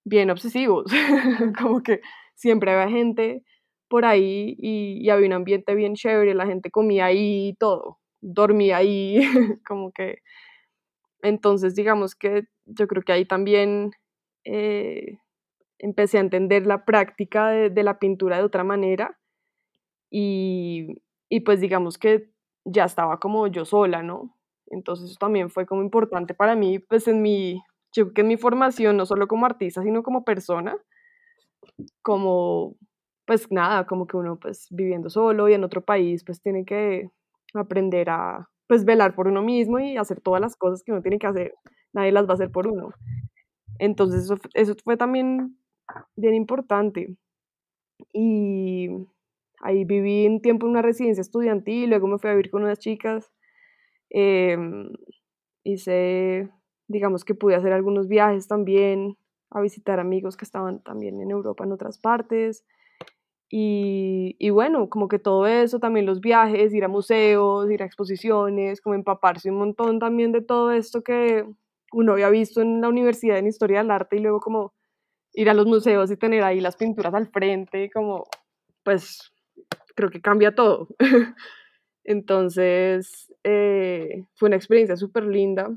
[0.05, 0.87] bien obsesivos,
[1.59, 2.01] como que
[2.35, 3.45] siempre había gente
[3.89, 8.02] por ahí y, y, había un ambiente bien chévere, la gente comía ahí y todo
[8.23, 9.21] dormía ahí,
[9.67, 10.23] como que...
[11.23, 13.93] Entonces, digamos que yo creo que ahí también,
[14.45, 15.19] eh,
[15.79, 19.19] empecé a entender la práctica de, de la pintura de otra manera
[20.11, 22.31] y, y pues digamos que
[22.65, 24.37] ya estaba como yo sola, ¿no?
[24.67, 28.29] Entonces eso también fue como importante para mí, pues en mi, yo creo que en
[28.29, 30.77] mi formación, no solo como artista, sino como persona,
[32.03, 32.77] como,
[33.27, 37.11] pues nada, como que uno pues viviendo solo y en otro país, pues tiene que
[37.61, 41.19] aprender a, pues velar por uno mismo y hacer todas las cosas que uno tiene
[41.19, 41.55] que hacer,
[41.93, 42.91] nadie las va a hacer por uno.
[43.79, 45.57] Entonces eso, eso fue también
[46.17, 47.17] bien importante.
[48.13, 48.89] Y
[49.61, 52.79] ahí viví un tiempo en una residencia estudiantil, luego me fui a vivir con unas
[52.79, 53.31] chicas.
[54.11, 54.91] Em,
[55.65, 56.51] hice,
[56.89, 59.17] digamos que pude hacer algunos viajes también,
[59.51, 62.65] a visitar amigos que estaban también en Europa, en otras partes.
[63.55, 68.81] Y, bueno, como que todo eso, también los viajes, ir a museos, ir a exposiciones,
[68.81, 71.45] como empaparse un montón también de todo esto que
[71.93, 74.73] uno había visto en la universidad en historia del arte y luego como
[75.35, 78.25] ir a los museos y tener ahí las pinturas al frente, como
[78.85, 79.31] pues
[79.95, 80.89] creo que cambia todo.
[82.05, 85.71] Entonces eh, fue una experiencia súper linda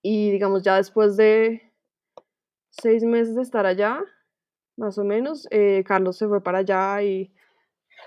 [0.00, 1.72] y digamos ya después de
[2.70, 4.00] seis meses de estar allá,
[4.76, 7.32] más o menos, eh, Carlos se fue para allá y,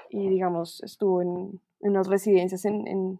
[0.09, 3.19] y digamos estuvo en, en unas residencias en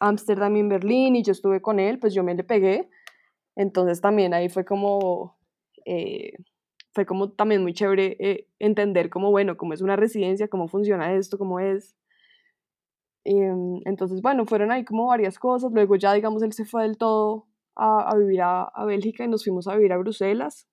[0.00, 2.88] Ámsterdam y en Berlín y yo estuve con él, pues yo me le pegué.
[3.56, 5.36] Entonces también ahí fue como,
[5.84, 6.34] eh,
[6.92, 11.14] fue como también muy chévere eh, entender cómo, bueno, cómo es una residencia, cómo funciona
[11.14, 11.96] esto, cómo es.
[13.24, 15.72] Em, entonces, bueno, fueron ahí como varias cosas.
[15.72, 19.28] Luego ya, digamos, él se fue del todo a, a vivir a, a, Bélgica y
[19.28, 20.68] nos fuimos a vivir a Bruselas.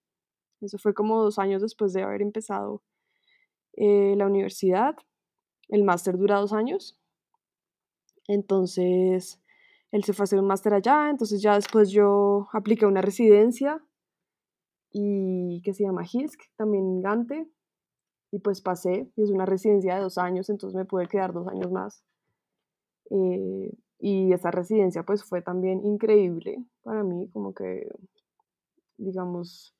[0.65, 2.83] Eso fue como dos años después de haber empezado
[3.73, 4.95] eh, la universidad.
[5.69, 6.99] El máster dura dos años.
[8.27, 9.41] Entonces,
[9.91, 13.81] él se fue a hacer un máster allá, entonces ya después yo apliqué una residencia
[14.91, 17.47] y que se llama HISC, también Gante,
[18.31, 21.47] y pues pasé, y es una residencia de dos años, entonces me pude quedar dos
[21.47, 22.03] años más.
[23.09, 27.87] Eh, y esa residencia pues fue también increíble para mí, como que,
[28.97, 29.75] digamos,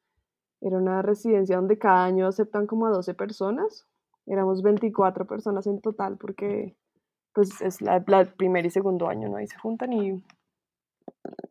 [0.61, 3.87] era una residencia donde cada año aceptan como a 12 personas,
[4.25, 6.75] éramos 24 personas en total porque
[7.33, 8.03] pues es la,
[8.37, 9.37] primer y segundo año, ¿no?
[9.37, 10.23] Ahí se juntan y,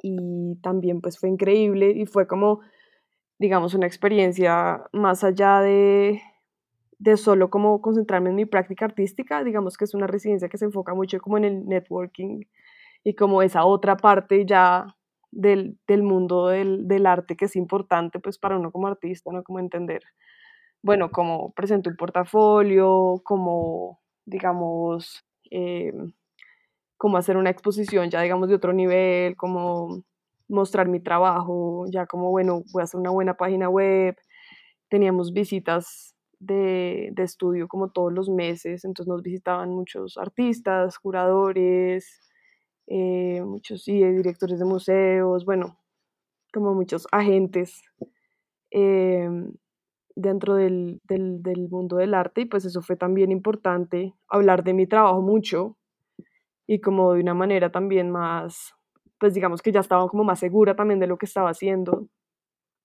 [0.02, 2.60] y también pues fue increíble y fue como,
[3.38, 6.22] digamos, una experiencia más allá de,
[6.98, 10.64] de solo como concentrarme en mi práctica artística, digamos que es una residencia que se
[10.64, 12.44] enfoca mucho como en el networking
[13.04, 14.96] y como esa otra parte ya
[15.34, 19.42] del, mundo del, arte que es importante pues para uno como artista, ¿no?
[19.42, 20.02] Como entender,
[20.82, 25.92] bueno, cómo presento un portafolio, como, digamos, eh,
[27.16, 30.02] hacer una exposición ya digamos de otro nivel, como
[30.48, 34.16] mostrar mi trabajo, ya como bueno, voy a hacer una buena página web.
[34.88, 42.20] Teníamos visitas de, de estudio como todos los meses, entonces nos visitaban muchos artistas, curadores,
[42.86, 45.78] eh, muchos sí, directores de museos, bueno,
[46.52, 47.82] como muchos agentes
[48.70, 49.28] eh,
[50.14, 54.86] dentro del, del, mundo del arte y pues eso fue también importante, hablar de mi
[54.86, 55.76] trabajo mucho
[56.66, 58.74] y como de una manera también más,
[59.18, 62.08] pues digamos que ya estaba como más segura también de lo que estaba haciendo,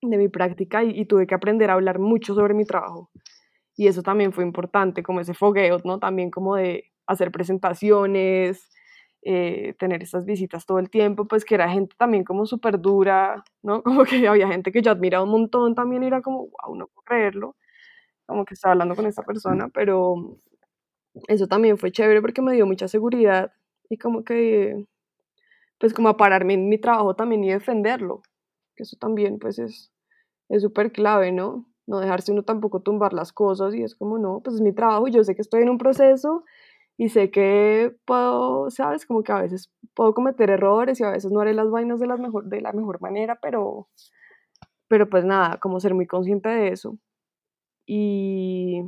[0.02, 3.12] de mi práctica y, y tuve que aprender a hablar mucho sobre mi trabajo
[3.80, 6.00] y eso también fue importante, como ese fogueo, ¿no?
[6.00, 8.70] También como de hacer presentaciones,
[9.32, 13.44] eh, tener estas visitas todo el tiempo, pues que era gente también como súper dura,
[13.62, 13.84] ¿no?
[13.84, 17.04] Como que había gente que yo admiraba un montón también, era como, wow, no puedo
[17.04, 17.56] creerlo,
[18.26, 20.36] como que estaba hablando con esta persona, pero
[21.28, 23.52] eso también fue chévere porque me dio mucha seguridad
[23.88, 24.88] y como que,
[25.78, 28.24] pues como a pararme en mi trabajo también y defenderlo,
[28.76, 29.92] que eso también pues es
[30.60, 31.68] súper clave, ¿no?
[31.86, 35.08] No dejarse uno tampoco tumbar las cosas y es como, no, pues es mi trabajo
[35.08, 36.46] yo sé que estoy en un proceso
[37.00, 41.32] y sé que puedo, sabes, como que a veces puedo cometer errores y a veces
[41.32, 43.88] no haré las vainas de, mejor, de la mejor manera, pero,
[44.90, 46.98] pero pues nada, como ser muy consciente de eso.
[47.88, 48.82] Y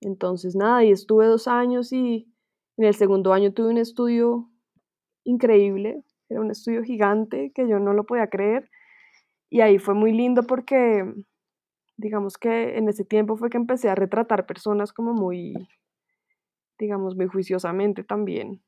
[0.00, 2.32] entonces nada, y estuve dos años y
[2.78, 4.48] en el segundo año tuve un estudio
[5.24, 8.70] increíble, era un estudio gigante que yo no lo podía creer.
[9.50, 11.04] Y ahí fue muy lindo porque,
[11.98, 15.68] digamos que en ese tiempo fue que empecé a retratar personas como muy
[16.78, 18.62] digamos, muy juiciosamente también.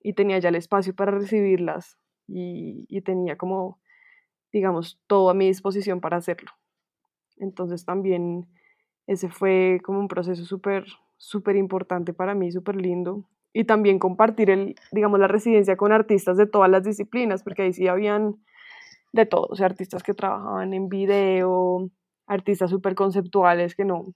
[0.00, 3.80] Y tenía ya el espacio para recibirlas y, tenía como,
[4.52, 6.50] digamos, todo a mi disposición para hacerlo.
[7.36, 8.46] Entonces también
[9.06, 10.84] ese fue como un proceso súper,
[11.16, 13.24] súper importante para mí, súper lindo.
[13.52, 17.72] Y también compartir, el, digamos, la residencia con artistas de todas las disciplinas, porque ahí
[17.72, 18.36] sí habían
[19.12, 21.88] de todo, o sea, artistas que trabajaban en video,
[22.26, 24.06] artistas súper conceptuales que no,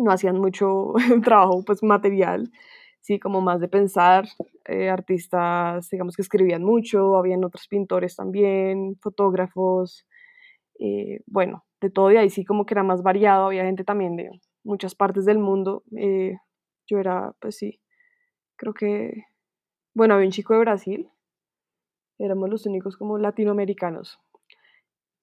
[0.00, 2.50] no hacían mucho trabajo pues material,
[3.00, 4.26] sí, como más de pensar,
[4.66, 10.06] eh, artistas, digamos, que escribían mucho, habían otros pintores también, fotógrafos,
[10.78, 14.16] eh, bueno, de todo y ahí sí como que era más variado, había gente también
[14.16, 14.30] de
[14.64, 16.36] muchas partes del mundo, eh,
[16.86, 17.80] yo era, pues sí,
[18.56, 19.24] creo que,
[19.94, 21.10] bueno, había un chico de Brasil,
[22.18, 24.18] éramos los únicos como latinoamericanos,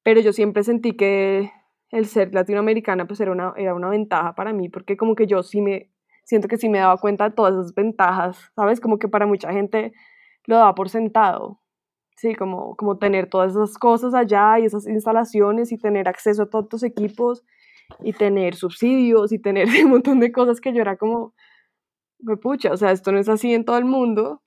[0.03, 1.51] pero yo siempre sentí que
[1.91, 5.43] el ser latinoamericana pues era una, era una ventaja para mí, porque como que yo
[5.43, 5.89] sí me,
[6.23, 8.79] siento que sí me daba cuenta de todas esas ventajas, ¿sabes?
[8.81, 9.93] Como que para mucha gente
[10.45, 11.61] lo daba por sentado,
[12.17, 16.49] sí, como, como tener todas esas cosas allá y esas instalaciones y tener acceso a
[16.49, 17.43] todos estos equipos
[18.01, 21.33] y tener subsidios y tener un montón de cosas que yo era como,
[22.41, 24.41] pucha, o sea, esto no es así en todo el mundo,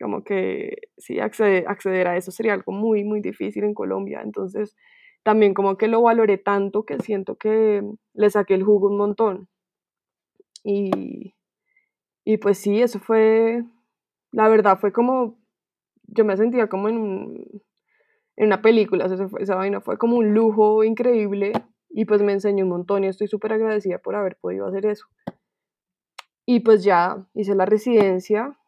[0.00, 4.76] como que sí, acceder a eso sería algo muy, muy difícil en Colombia, entonces
[5.22, 7.82] también como que lo valoré tanto que siento que
[8.14, 9.48] le saqué el jugo un montón.
[10.64, 11.34] Y,
[12.24, 13.64] y pues sí, eso fue,
[14.32, 15.38] la verdad fue como,
[16.04, 17.44] yo me sentía como en,
[18.36, 21.52] en una película, esa, esa vaina fue como un lujo increíble
[21.90, 25.06] y pues me enseñó un montón y estoy súper agradecida por haber podido hacer eso.
[26.46, 28.58] Y pues ya hice la residencia,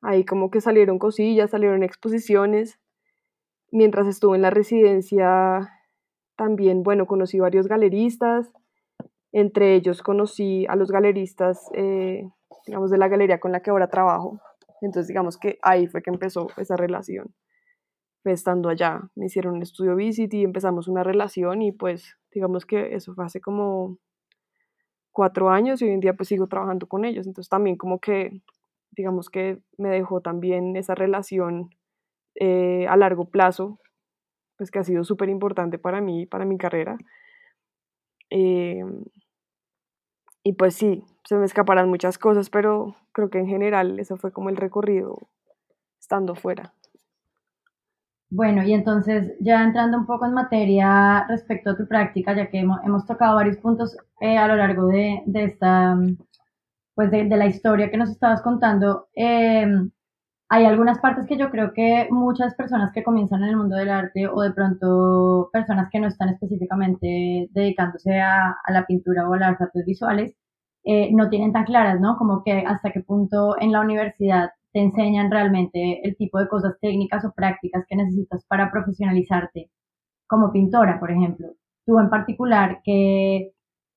[0.00, 2.78] ahí como que salieron cosillas, salieron exposiciones.
[3.72, 5.75] Mientras estuve en la residencia,
[6.36, 8.50] también, bueno, conocí varios galeristas,
[9.32, 12.28] entre ellos conocí a los galeristas, eh,
[12.66, 14.40] digamos, de la galería con la que ahora trabajo.
[14.80, 17.34] Entonces, digamos que ahí fue que empezó esa relación.
[18.24, 22.94] estando allá, me hicieron un estudio visit y empezamos una relación y pues, digamos que
[22.94, 23.98] eso fue hace como
[25.12, 27.26] cuatro años y hoy en día pues sigo trabajando con ellos.
[27.26, 28.42] Entonces también como que,
[28.90, 31.70] digamos que me dejó también esa relación
[32.34, 33.78] eh, a largo plazo
[34.56, 36.96] pues que ha sido súper importante para mí, para mi carrera.
[38.30, 39.04] Em,
[40.42, 44.32] y pues sí, se me escaparán muchas cosas, pero creo que en general eso fue
[44.32, 45.28] como el recorrido
[45.98, 46.72] estando fuera.
[48.28, 52.58] Bueno, y entonces ya entrando un poco en materia respecto a tu práctica, ya que
[52.58, 55.96] hemos, tocado varios puntos eh, a lo largo de, de esta,
[56.94, 59.66] pues de, de, la historia que nos estabas contando, eh,
[60.48, 63.90] hay algunas partes que yo creo que muchas personas que comienzan en el mundo del
[63.90, 69.34] arte o de pronto personas que no están específicamente dedicándose a, a la pintura o
[69.34, 70.34] a las artes visuales
[70.84, 72.16] eh, no tienen tan claras, ¿no?
[72.16, 76.74] Como que hasta qué punto en la universidad te enseñan realmente el tipo de cosas
[76.80, 79.70] técnicas o prácticas que necesitas para profesionalizarte
[80.28, 81.48] como pintora, por ejemplo.
[81.86, 83.52] Tú en particular, que,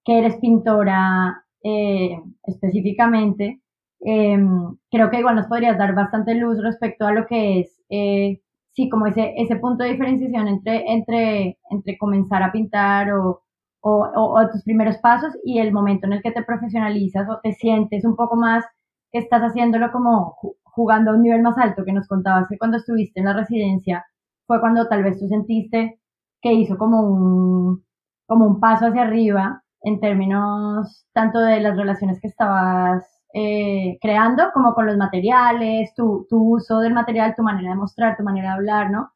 [0.06, 3.62] que eres pintora eh, específicamente,
[4.02, 8.42] Em, creo que igual nos podrías dar bastante luz respecto a lo que es, eh,
[8.74, 13.42] sí, como ese, ese punto de diferenciación entre, entre, entre comenzar a pintar o,
[13.82, 17.54] o, o, tus primeros pasos y el momento en el que te profesionalizas o te
[17.54, 18.66] sientes un poco más
[19.12, 22.78] que estás haciéndolo como jugando a un nivel más alto, que nos contabas que cuando
[22.78, 24.06] estuviste en la residencia
[24.48, 26.00] fue cuando tal vez tú sentiste
[26.42, 27.86] que hizo como un,
[28.28, 34.52] como un paso hacia arriba en términos tanto de las relaciones que estabas eh, creando,
[34.54, 38.50] como con los materiales, tu, tu, uso del material, tu manera de mostrar, tu manera
[38.50, 39.12] de hablar, ¿no?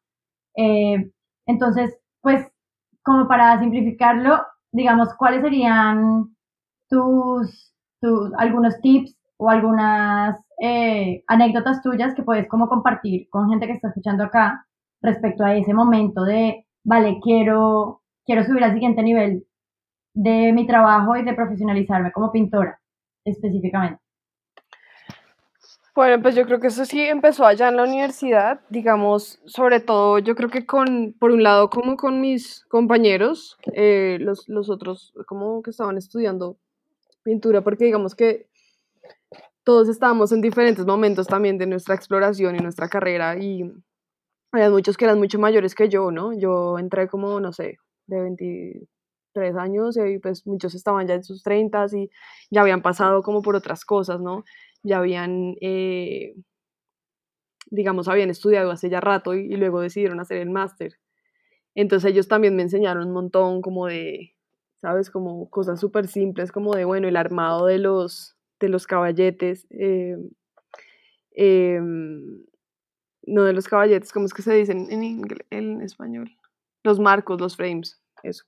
[0.56, 1.10] Eh,
[1.46, 2.46] entonces, pues,
[3.02, 6.34] como para simplificarlo, digamos, ¿cuáles serían
[6.88, 13.66] tus, tus algunos tips o algunas eh, anécdotas tuyas que puedes como compartir con gente
[13.66, 14.66] que está escuchando acá
[15.02, 19.46] respecto a ese momento de, vale, quiero, quiero subir al siguiente nivel
[20.14, 22.80] de mi trabajo y de profesionalizarme como pintora
[23.24, 24.03] específicamente?
[25.94, 30.18] Bueno, pues yo creo que eso sí empezó allá en la universidad, digamos, sobre todo
[30.18, 35.12] yo creo que con, por un lado, como con mis compañeros, eh, los, los otros
[35.28, 36.56] como que estaban estudiando
[37.22, 38.48] pintura, porque digamos que
[39.62, 43.62] todos estábamos en diferentes momentos también de nuestra exploración y nuestra carrera y
[44.50, 46.32] había muchos que eran mucho mayores que yo, ¿no?
[46.32, 48.86] Yo entré como, no sé, de
[49.34, 52.10] 23 años y pues muchos estaban ya en sus 30 y
[52.50, 54.44] ya habían pasado como por otras cosas, ¿no?
[54.84, 56.36] ya habían, eh,
[57.70, 60.98] digamos, habían estudiado hace ya rato y, luego decidieron hacer el máster.
[61.74, 64.34] Entonces ellos también me enseñaron un montón como de,
[64.80, 65.10] ¿sabes?
[65.10, 69.66] Como cosas súper simples, como de, bueno, el armado de los, de los caballetes.
[69.70, 70.16] Eh,
[71.32, 72.44] em,
[73.26, 76.30] no de los caballetes, ¿cómo es que se dicen en, en español?
[76.84, 78.44] Los marcos, los frames, eso.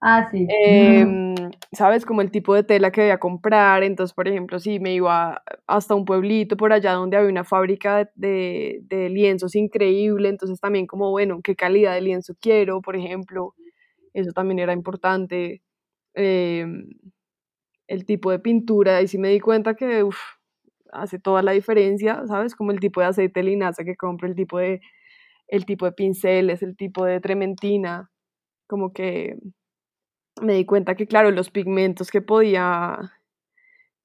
[0.00, 0.46] Ah, sí.
[0.48, 1.34] Em,
[1.72, 2.06] ¿Sabes?
[2.06, 3.82] Como el tipo de tela que debía comprar.
[3.82, 8.10] Entonces, por ejemplo, si me iba hasta un pueblito por allá donde había una fábrica
[8.14, 13.54] de, de lienzos increíble, entonces también como, bueno, qué calidad de lienzo quiero, por ejemplo.
[14.14, 15.62] eso también era importante.
[16.14, 16.88] Em,
[17.88, 20.04] el tipo de pintura, y sí me di cuenta que
[20.92, 22.54] hace toda la diferencia, ¿sabes?
[22.54, 24.80] Como el tipo de aceite linaza que compro, el tipo de,
[25.48, 28.10] el tipo de pinceles, el tipo de trementina,
[28.68, 29.36] como que
[30.40, 33.12] me di cuenta que, claro, los pigmentos que podía,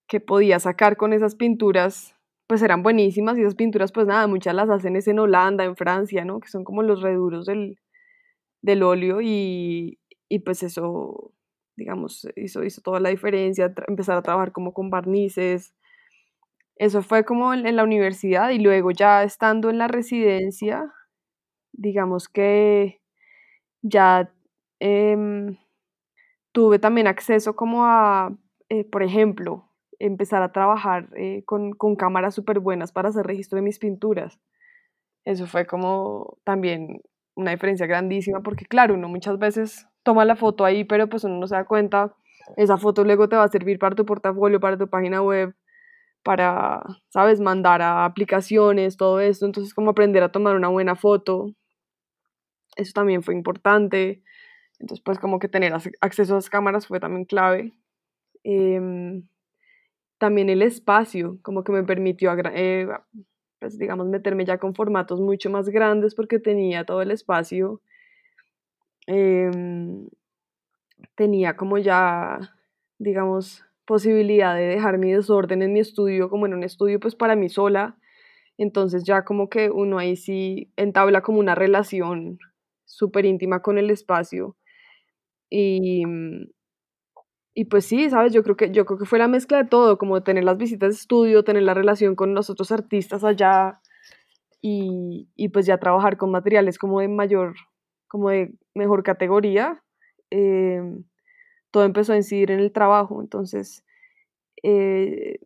[0.07, 2.15] que podía sacar con esas pinturas,
[2.47, 5.75] pues eran buenísimas y esas pinturas, pues nada, muchas las hacen es en Holanda, en
[5.75, 6.39] Francia, ¿no?
[6.39, 7.79] Que son como los reduros del,
[8.61, 11.31] del óleo y, y pues eso,
[11.75, 15.73] digamos, hizo, hizo toda la diferencia, empezar a trabajar como con barnices.
[16.77, 20.93] Eso fue como en, la universidad y luego ya estando en la residencia,
[21.73, 23.01] digamos que
[23.81, 24.33] ya
[24.79, 25.57] em,
[26.55, 28.33] tuve también acceso como a,
[28.69, 33.61] eh, por ejemplo, empezar a trabajar eh, con, cámaras súper buenas para hacer registro de
[33.61, 34.39] mis pinturas.
[35.25, 37.01] Eso fue como también
[37.35, 41.37] una diferencia grandísima porque claro, uno muchas veces toma la foto ahí, pero pues uno
[41.39, 42.15] no se da cuenta,
[42.55, 45.53] esa foto luego te va a servir para tu portafolio, para tu página web,
[46.23, 51.47] para, sabes, mandar a aplicaciones, todo esto, entonces como aprender a tomar una buena foto,
[52.77, 54.23] eso también fue importante,
[54.79, 57.73] entonces pues como que tener acceso a las cámaras fue también clave.
[58.43, 59.27] Em,
[60.17, 62.87] también el espacio, como que me permitió, eh,
[63.59, 67.81] pues digamos, meterme ya con formatos mucho más grandes porque tenía todo el espacio
[69.07, 70.07] Em,
[71.15, 72.39] tenía como ya,
[72.97, 77.35] digamos, posibilidad de dejar mi desorden en mi estudio, como en un estudio pues para
[77.35, 77.97] mí sola.
[78.57, 82.39] Entonces ya como que uno ahí sí entabla como una relación
[82.85, 84.55] súper íntima con el espacio.
[85.57, 86.03] Y,
[87.53, 89.97] y pues sí, sabes, yo creo que yo creo que fue la mezcla de todo,
[89.97, 93.79] como tener las visitas de estudio, tener la relación con los otros artistas allá
[94.61, 97.55] y, y pues ya trabajar con materiales como de mayor
[98.09, 99.83] como de mejor categoría,
[100.31, 101.05] em,
[101.71, 103.21] todo empezó a incidir en el trabajo.
[103.21, 103.83] Entonces,
[104.63, 105.39] eh,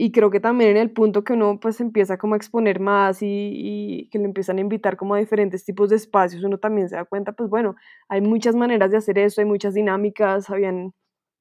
[0.00, 3.18] y creo que también en el punto que uno pues empieza como a exponer más
[3.20, 6.94] y, que le empiezan a invitar como a diferentes tipos de espacios, uno también se
[6.94, 7.74] da cuenta, pues bueno,
[8.08, 10.94] hay muchas maneras de hacer eso, hay muchas dinámicas, habían,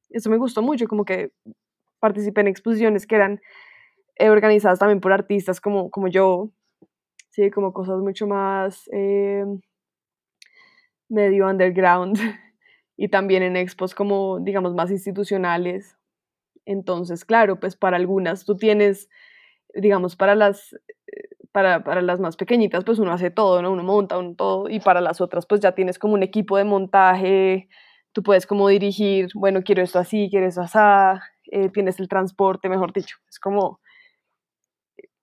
[0.10, 1.32] eso me gustó mucho, como que
[2.00, 3.42] participé en exposiciones que eran
[4.16, 6.52] eh, organizadas también por artistas como, como yo,
[7.30, 8.90] sí, como cosas mucho más...
[8.92, 9.60] Em,
[11.10, 12.18] medio underground
[12.98, 15.97] y también en expos como, digamos, más institucionales.
[16.68, 19.10] Entonces, claro, pues para algunas tú tienes,
[19.74, 23.72] digamos, para las, eh, para, para, las más pequeñitas, pues uno hace todo, ¿no?
[23.72, 27.70] Uno monta, todo, y para las otras, pues ya tienes como un equipo de montaje,
[28.12, 30.78] tú puedes como dirigir, bueno, quiero esto así, quiero esto así,
[31.52, 33.80] eh, tienes el transporte, mejor dicho, es como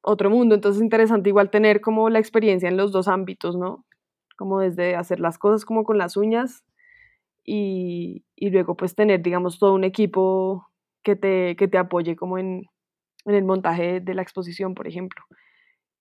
[0.03, 3.84] otro mundo, entonces es interesante igual tener como la experiencia en los dos ámbitos, ¿no?
[4.36, 6.64] como desde hacer las cosas como con las uñas
[7.45, 10.68] y, y luego pues tener, digamos, todo un equipo
[11.05, 12.64] que te, que te apoye como en,
[13.26, 15.24] en, el montaje de la exposición, por ejemplo.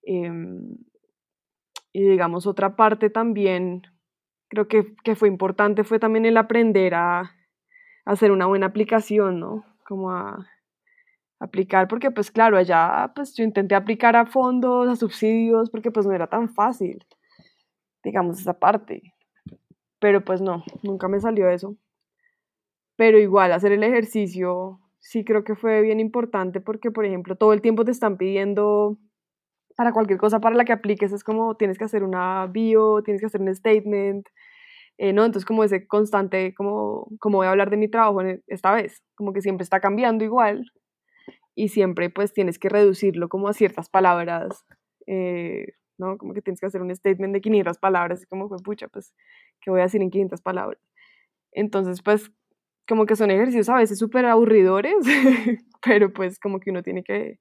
[0.04, 0.78] Em,
[1.94, 3.84] y digamos, otra parte también,
[4.50, 7.32] creo que, que, fue importante, fue también el aprender a,
[8.06, 9.66] hacer una buena aplicación, ¿no?
[9.86, 10.48] Como a
[11.40, 16.06] aplicar, porque pues claro, allá pues yo intenté aplicar a fondos, a subsidios, porque pues
[16.06, 17.06] no era tan fácil
[18.04, 19.14] digamos, esa parte.
[20.00, 21.76] Pero pues no, nunca me salió eso.
[22.96, 27.54] Pero igual, hacer el ejercicio sí creo que fue bien importante porque, por ejemplo, todo
[27.54, 28.98] el tiempo te están pidiendo
[29.78, 33.22] para cualquier cosa para la que apliques, es como tienes que hacer una bio, tienes
[33.22, 34.28] que hacer un statement,
[35.00, 35.26] eh, ¿no?
[35.26, 39.34] Entonces como ese constante, como, como voy a hablar de mi trabajo esta vez, como
[39.34, 40.72] que siempre está cambiando igual
[41.56, 44.66] y siempre pues tienes que reducirlo como a ciertas palabras
[45.08, 46.18] eh, ¿no?
[46.18, 49.14] Como que tienes que hacer un statement de 500 palabras, y como fue, pucha, pues,
[49.62, 50.80] ¿qué voy a decir en 500 palabras?
[51.52, 52.32] Entonces, pues,
[52.88, 54.96] como que son ejercicios a veces súper aburridores,
[55.86, 57.40] pero pues como que uno tiene que,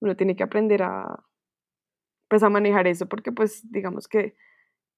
[0.00, 1.24] uno tiene que aprender a,
[2.28, 4.34] pues, a manejar eso, porque pues, digamos que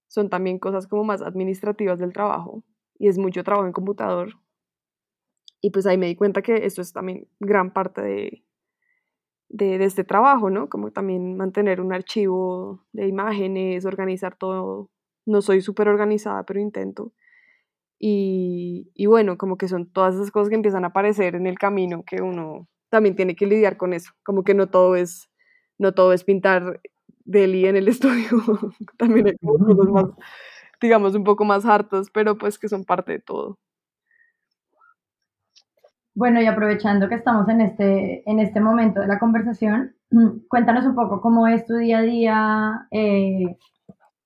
[0.08, 2.62] son también cosas como más administrativas del trabajo,
[2.98, 4.34] y es mucho trabajo en computador,
[5.64, 8.44] y pues ahí me di cuenta que esto es también gran parte de,
[9.48, 10.68] de, este trabajo, ¿no?
[10.68, 14.90] Como también mantener un archivo de imágenes, organizar todo.
[15.24, 17.14] No soy súper organizada, pero intento.
[17.98, 21.58] Y, y, bueno, como que son todas esas cosas que empiezan a aparecer en el
[21.58, 24.12] camino que uno también tiene que lidiar con eso.
[24.24, 25.30] Como que no todo es,
[25.78, 26.80] no todo es pintar
[27.24, 28.42] deli en el estudio.
[28.98, 30.06] también hay cosas más,
[30.80, 33.58] digamos, un poco más hartas, pero pues que son parte de todo.
[36.16, 40.86] Bueno, y aprovechando que estamos en este, en este momento de la conversación, mm, cuéntanos
[40.86, 43.56] un poco cómo es tu día a día, eh,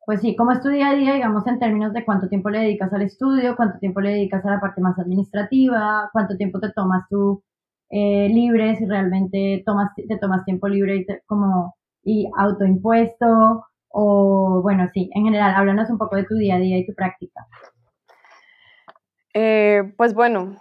[0.09, 2.61] pues sí, ¿cómo es tu día a día, digamos, en términos de cuánto tiempo le
[2.61, 6.73] dedicas al estudio, cuánto tiempo le dedicas a la parte más administrativa, cuánto tiempo te
[6.73, 7.45] tomas tú
[7.91, 14.89] eh, libre, si realmente tomas, te tomas tiempo libre y como y autoimpuesto, o bueno,
[14.95, 17.47] sí, en general, háblanos un poco de tu día a día y tu práctica.
[19.35, 20.57] Eh, pues bueno,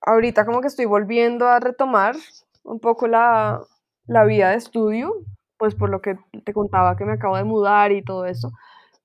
[0.00, 2.16] ahorita como que estoy volviendo a retomar
[2.64, 3.60] un poco la,
[4.06, 5.12] la vida de estudio,
[5.58, 6.16] pues por lo que
[6.46, 8.50] te contaba que me acabo de mudar y todo eso.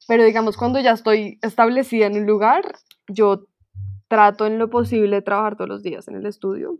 [0.07, 2.63] Pero digamos, cuando ya estoy establecida en un lugar,
[3.07, 3.45] yo
[4.07, 6.79] trato en lo posible de trabajar todos los días en el estudio.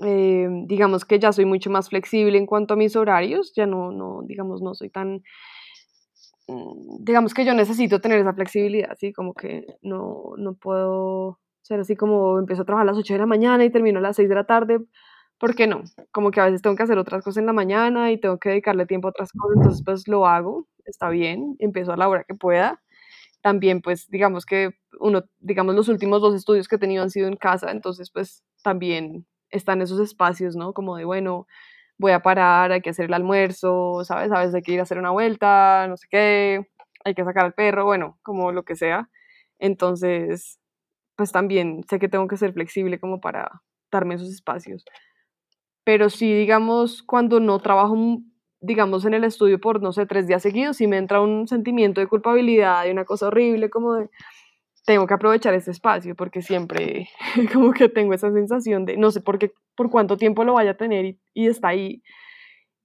[0.00, 3.90] Eh, digamos que ya soy mucho más flexible en cuanto a mis horarios, ya no,
[3.90, 5.22] no digamos, no soy tan,
[6.46, 11.80] mm, digamos que yo necesito tener esa flexibilidad, así como que no, no puedo ser
[11.80, 14.16] así como empiezo a trabajar a las 8 de la mañana y termino a las
[14.16, 14.78] 6 de la tarde,
[15.38, 15.84] ¿por qué no?
[16.12, 18.50] Como que a veces tengo que hacer otras cosas en la mañana y tengo que
[18.50, 22.24] dedicarle tiempo a otras cosas, entonces pues lo hago, está bien, empiezo a la hora
[22.24, 22.82] que pueda.
[23.42, 27.28] También pues digamos que uno, digamos los últimos dos estudios que he tenido han sido
[27.28, 30.72] en casa, entonces pues también están esos espacios, ¿no?
[30.74, 31.46] Como de, bueno,
[31.98, 34.32] voy a parar, hay que hacer el almuerzo, ¿sabes?
[34.32, 36.68] A veces hay que ir a hacer una vuelta, no sé qué,
[37.04, 39.08] hay que sacar al perro, bueno, como lo que sea.
[39.58, 40.60] Entonces,
[41.16, 44.84] pues también sé que tengo que ser flexible como para darme esos espacios
[45.88, 47.96] pero sí, digamos, cuando no trabajo,
[48.60, 52.02] digamos, en el estudio por, no sé, tres días seguidos, sí me entra un sentimiento
[52.02, 54.10] de culpabilidad y una cosa horrible, como de,
[54.84, 57.08] tengo que aprovechar este espacio, porque siempre
[57.54, 60.72] como que tengo esa sensación de, no sé por qué, por cuánto tiempo lo vaya
[60.72, 62.02] a tener y, y está ahí.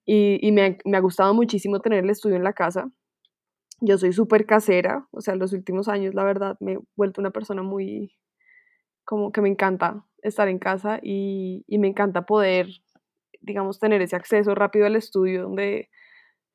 [0.05, 2.89] Y, y me, me, ha gustado muchísimo tener el estudio en la casa.
[3.81, 7.19] Yo soy súper casera, o sea, en los últimos años, la verdad, me he vuelto
[7.19, 8.15] una persona muy,
[9.03, 12.69] como que me encanta estar en casa y, y me encanta poder
[13.43, 15.89] digamos, tener ese acceso rápido al estudio donde,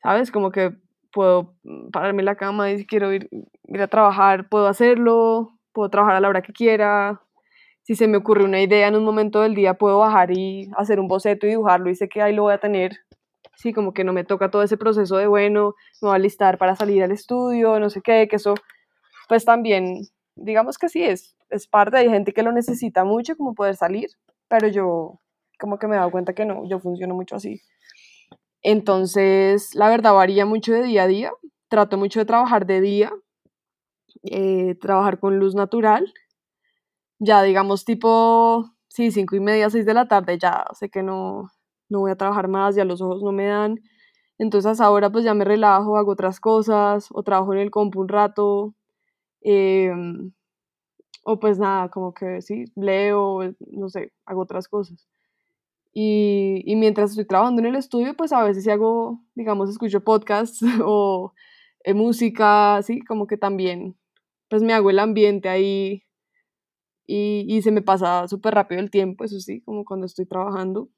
[0.03, 0.33] ¿sabes?
[0.33, 0.73] Como que
[1.13, 5.59] puedo mm, pararme en la cama y si quiero ir, ir a trabajar, puedo hacerlo,
[5.73, 7.23] puedo trabajar a la hora que quiera.
[7.83, 11.01] Si se me ocurre una idea en un momento del día, puedo bajar y hacer
[11.01, 12.99] un boceto y dibujarlo y sé que ahí lo voy a tener.
[13.57, 16.59] Sí, como que no me toca todo ese proceso de, bueno, me voy a listar
[16.59, 18.55] para salir al estudio, no sé qué, que eso,
[19.29, 20.03] pues también,
[20.37, 24.11] digamos que sí, es, es parte, hay gente que lo necesita mucho como poder salir,
[24.49, 25.21] pero yo
[25.59, 27.61] como que me he dado cuenta que no, yo funciono mucho así.
[28.63, 31.33] Entonces, la verdad varía mucho de día a día.
[31.69, 33.13] Trato mucho de trabajar de día,
[34.23, 36.13] eh, trabajar con luz natural.
[37.21, 41.49] Ya digamos tipo, sí, cinco y media, seis de la tarde, ya sé que no,
[41.89, 43.81] no voy a trabajar más, ya los ojos no me dan.
[44.39, 48.09] Entonces ahora pues ya me relajo, hago otras cosas, o trabajo en el compu un
[48.09, 48.75] rato,
[49.43, 50.33] em,
[51.25, 55.09] o pues nada, como que sí, leo, no sé, hago otras cosas.
[56.01, 60.05] Y, y, mientras estoy trabajando en el estudio, pues a veces si hago, digamos, escucho
[60.05, 61.35] podcasts o
[61.83, 63.97] eh, música, así como que también,
[64.49, 66.05] pues me hago el ambiente ahí
[67.05, 70.89] y, y se me pasa súper rápido el tiempo, eso sí, como cuando estoy trabajando.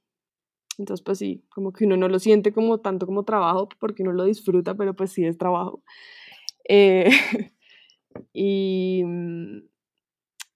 [0.77, 4.13] Entonces, pues sí, como que uno no lo siente como tanto como trabajo, porque uno
[4.13, 5.83] lo disfruta, pero pues sí es trabajo.
[6.69, 7.09] Eh,
[8.35, 9.61] y, mm,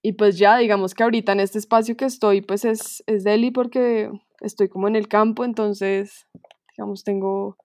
[0.03, 3.49] y pues ya, digamos que ahorita en este espacio que estoy, pues es, es Delhi
[3.49, 6.27] porque estoy como en el campo, entonces,
[6.71, 7.57] digamos, tengo,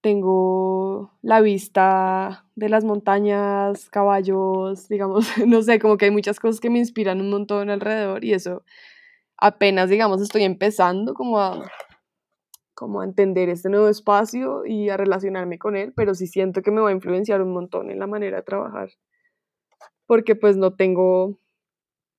[0.00, 6.60] tengo la vista de las montañas, caballos, digamos, no sé, como que hay muchas cosas
[6.60, 8.64] que me inspiran un montón alrededor y eso
[9.36, 11.68] apenas, digamos, estoy empezando como a,
[12.74, 16.70] como a entender este nuevo espacio y a relacionarme con él, pero sí siento que
[16.70, 18.90] me va a influenciar un montón en la manera de trabajar
[20.06, 21.38] porque pues no tengo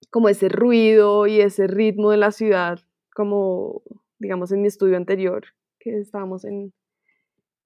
[0.09, 2.79] como ese ruido y ese ritmo de la ciudad
[3.13, 3.81] como
[4.19, 5.43] digamos en mi estudio anterior
[5.79, 6.73] que estábamos en,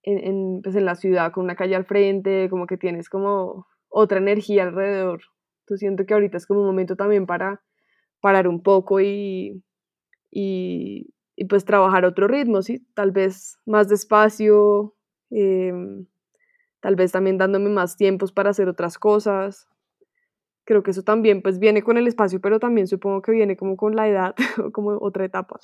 [0.03, 4.17] en, pues, en la ciudad con una calle al frente, como que tienes como otra
[4.17, 5.21] energía alrededor.
[5.61, 7.61] Entonces siento que ahorita es como un momento también para
[8.21, 9.63] parar un poco y,
[10.31, 12.85] y, y pues trabajar otro ritmo, ¿sí?
[12.95, 14.95] Tal vez más despacio,
[15.29, 16.07] em,
[16.79, 19.67] tal vez también dándome más tiempos para hacer otras cosas
[20.67, 23.77] creo que eso también pues viene con el espacio, pero también supongo que viene como
[23.77, 25.59] con la edad o como otra etapa.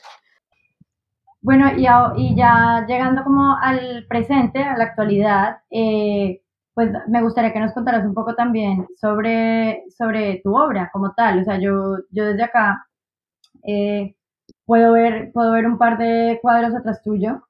[1.42, 6.42] Bueno, y, ya llegando como al presente, a la actualidad, eh,
[6.74, 11.40] pues me gustaría que nos contaras un poco también sobre, sobre tu obra como tal.
[11.42, 12.88] O sea, yo, yo desde acá
[13.68, 14.16] eh,
[14.66, 17.44] puedo, ver, puedo ver un par de cuadros atrás tuyo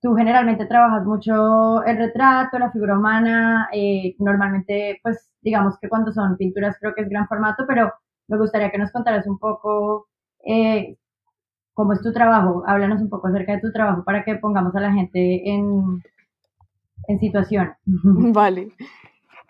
[0.00, 6.12] Tú generalmente trabajas mucho el retrato, la figura humana, eh, normalmente, pues digamos que cuando
[6.12, 7.92] son pinturas creo que es gran formato, pero
[8.28, 10.06] me gustaría que nos contaras un poco
[10.46, 10.96] eh,
[11.72, 14.80] cómo es tu trabajo, háblanos un poco acerca de tu trabajo para que pongamos a
[14.80, 16.02] la gente en,
[17.08, 17.72] en situación.
[17.86, 18.72] Vale.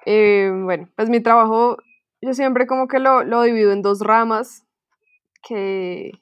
[0.07, 1.77] Eh, bueno, pues mi trabajo,
[2.23, 4.67] yo siempre como que lo, lo divido en dos ramas,
[5.47, 6.13] que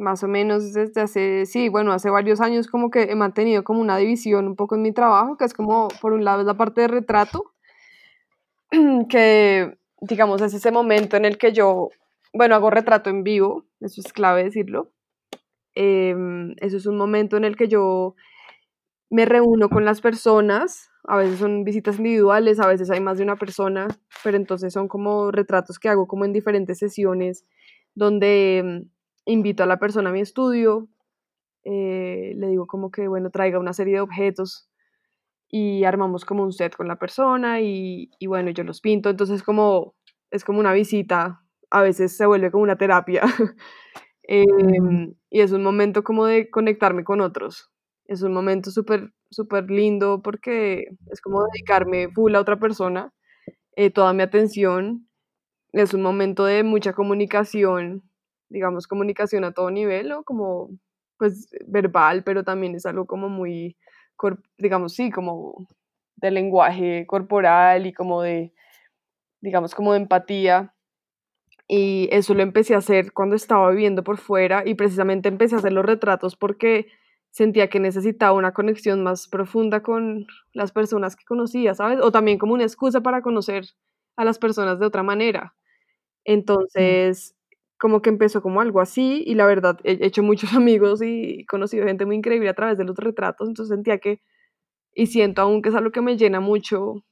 [0.00, 3.80] más o menos desde hace, sí, bueno, hace varios años como que he mantenido como
[3.80, 6.56] una división un poco en mi trabajo, que es como, por un lado es la
[6.56, 7.52] parte de retrato,
[9.08, 11.90] que digamos es ese momento en el que yo,
[12.32, 14.92] bueno, hago retrato en vivo, eso es clave decirlo.
[15.74, 18.14] Em, eso es un momento en el que yo
[19.10, 23.24] me reúno con las personas, a veces son visitas individuales, a veces hay más de
[23.24, 23.88] una persona,
[24.24, 27.44] pero entonces son como retratos que hago como en diferentes sesiones
[27.94, 28.84] donde em,
[29.26, 30.88] invito a la persona a mi estudio,
[31.64, 34.68] eh, le digo como que, bueno, traiga una serie de objetos
[35.48, 39.42] y armamos como un set con la persona y, y bueno, yo los pinto, entonces
[39.42, 39.94] como,
[40.30, 43.22] es como una visita, a veces se vuelve como una terapia
[44.24, 47.70] em, y es un momento como de conectarme con otros,
[48.06, 53.12] es un momento súper, súper lindo porque es como dedicarme full a otra persona,
[53.76, 55.08] eh, toda mi atención,
[55.72, 58.09] es un momento de mucha comunicación
[58.50, 60.24] digamos, comunicación a todo nivel, ¿no?
[60.24, 60.70] Como,
[61.18, 63.76] pues, verbal, pero también es algo como muy,
[64.58, 65.66] digamos, sí, como
[66.16, 68.52] de lenguaje corporal y como de,
[69.42, 70.74] digamos, como de empatía.
[71.68, 75.58] Y eso lo empecé a hacer cuando estaba viviendo por fuera y precisamente empecé a
[75.58, 76.88] hacer los retratos porque
[77.30, 82.00] sentía que necesitaba una conexión más profunda con las personas que conocía, ¿sabes?
[82.02, 83.64] O también como una excusa para conocer
[84.16, 85.54] a las personas de otra manera.
[86.24, 87.36] Entonces,
[87.80, 91.86] como que empezó como algo así y la verdad he hecho muchos amigos y conocido
[91.86, 94.20] gente muy increíble a través de los retratos, entonces sentía que,
[94.94, 97.02] y siento aún que es algo que me llena mucho,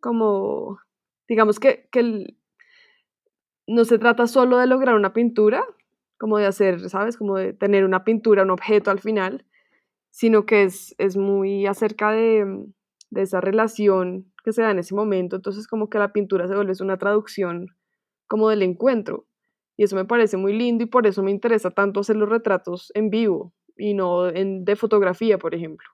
[0.00, 0.80] como,
[1.28, 2.34] digamos que, que
[3.68, 5.64] no se trata solo de lograr una pintura,
[6.18, 7.16] como de hacer, ¿sabes?
[7.16, 9.46] Como de tener una pintura, un objeto al final,
[10.10, 12.44] sino que es, es muy acerca de,
[13.10, 16.56] de esa relación que se da en ese momento, entonces como que la pintura se
[16.56, 17.68] vuelve una traducción
[18.26, 19.26] como del encuentro
[19.76, 22.92] y eso me parece muy lindo y por eso me interesa tanto hacer los retratos
[22.94, 25.88] en vivo y no en, de fotografía, por ejemplo.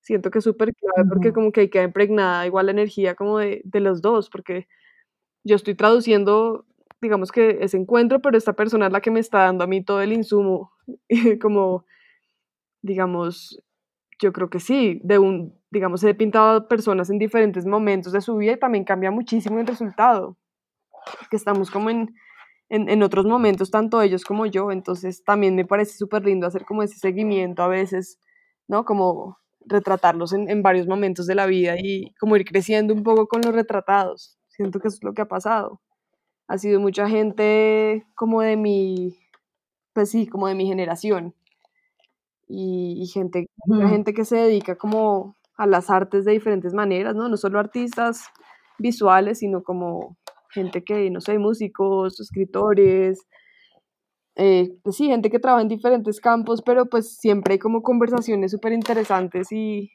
[0.00, 3.62] Siento que es súper clave porque como que queda impregnada igual la energía como de,
[3.64, 4.68] de los dos, porque
[5.44, 6.64] yo estoy traduciendo,
[7.00, 9.82] digamos que ese encuentro, pero esta persona es la que me está dando a mí
[9.84, 10.72] todo el insumo,
[11.40, 11.84] como,
[12.82, 13.62] digamos,
[14.20, 18.20] yo creo que sí, de un, digamos, he pintado a personas en diferentes momentos de
[18.20, 20.36] su vida y también cambia muchísimo el resultado,
[21.30, 22.14] que estamos como en,
[22.68, 26.82] en, otros momentos, tanto ellos como yo, entonces también me parece súper lindo hacer como
[26.82, 28.18] ese seguimiento a veces,
[28.66, 28.84] ¿no?
[28.84, 33.28] Como retratarlos en, en, varios momentos de la vida y como ir creciendo un poco
[33.28, 34.38] con los retratados.
[34.48, 35.80] Siento que eso es lo que ha pasado.
[36.48, 39.16] Ha sido mucha gente como de mi,
[39.92, 41.34] pues sí, como de mi generación.
[42.48, 47.14] Y, y gente, mucha gente que se dedica como a las artes de diferentes maneras,
[47.14, 47.28] ¿no?
[47.28, 48.28] No solo artistas
[48.78, 50.16] visuales, sino como
[50.56, 53.26] gente que, no sé, músicos, escritores,
[54.36, 58.52] eh, pues sí, gente que trabaja en diferentes campos, pero pues siempre hay como conversaciones
[58.52, 59.92] súper interesantes y,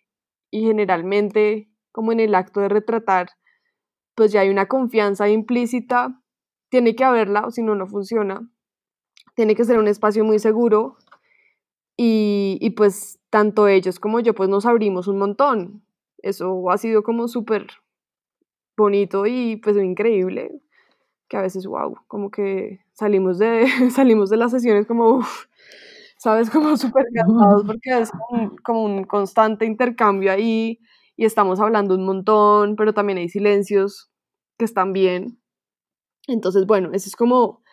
[0.51, 3.29] y generalmente como en el acto de retratar,
[4.15, 6.21] pues ya hay una confianza implícita,
[6.69, 8.49] tiene que haberla, o si no, no funciona.
[9.35, 10.97] Tiene que ser un espacio muy seguro
[11.97, 15.83] y, y pues tanto ellos como yo pues nos abrimos un montón.
[16.19, 17.67] Eso ha sido como súper
[18.77, 20.51] bonito y pues increíble,
[21.29, 25.45] que a veces, wow, como que salimos de, salimos de las sesiones como, uf,
[26.17, 28.11] sabes, como súper cansados porque es
[28.63, 30.79] como un, constante intercambio ahí
[31.15, 34.11] y estamos hablando un montón, pero también hay silencios
[34.57, 35.39] que están bien.
[36.27, 37.63] Entonces, bueno, eso es como,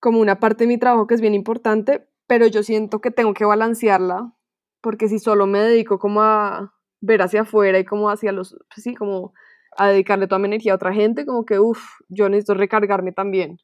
[0.00, 3.34] como una parte de mi trabajo que es bien importante, pero yo siento que tengo
[3.34, 4.32] que balancearla,
[4.80, 8.82] porque si solo me dedico como a ver hacia afuera y como hacia los, pues
[8.84, 9.32] sí, como
[9.78, 13.58] a dedicarle toda mi energía a otra gente, como que, uff, yo necesito recargarme también.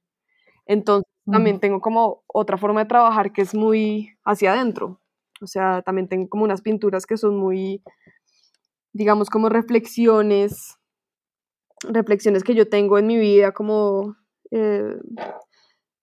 [0.66, 5.00] Entonces, también tengo como otra forma de trabajar que es muy hacia adentro.
[5.40, 7.82] O sea, también tengo como unas pinturas que son muy,
[8.92, 10.76] digamos, como reflexiones,
[11.88, 14.16] reflexiones que yo tengo en mi vida, como,
[14.50, 14.96] eh,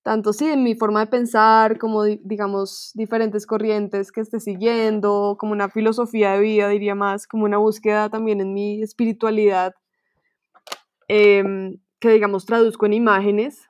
[0.04, 5.52] tanto sí, en mi forma de pensar, como, digamos, diferentes corrientes que esté siguiendo, como
[5.54, 9.74] una filosofía de vida, diría más, como una búsqueda también en mi espiritualidad
[11.12, 13.68] Em, que digamos traduzco en imágenes,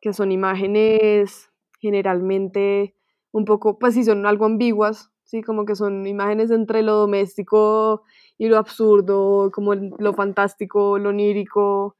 [0.00, 1.50] que son imágenes
[1.80, 2.94] generalmente
[3.32, 8.02] un poco, pues sí, son algo ambiguas, sí, como que son imágenes entre lo doméstico
[8.38, 11.96] y lo absurdo, como lo fantástico, lo onírico,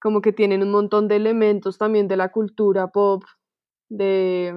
[0.00, 3.24] como que tienen un montón de elementos también de la cultura pop,
[3.90, 4.54] de,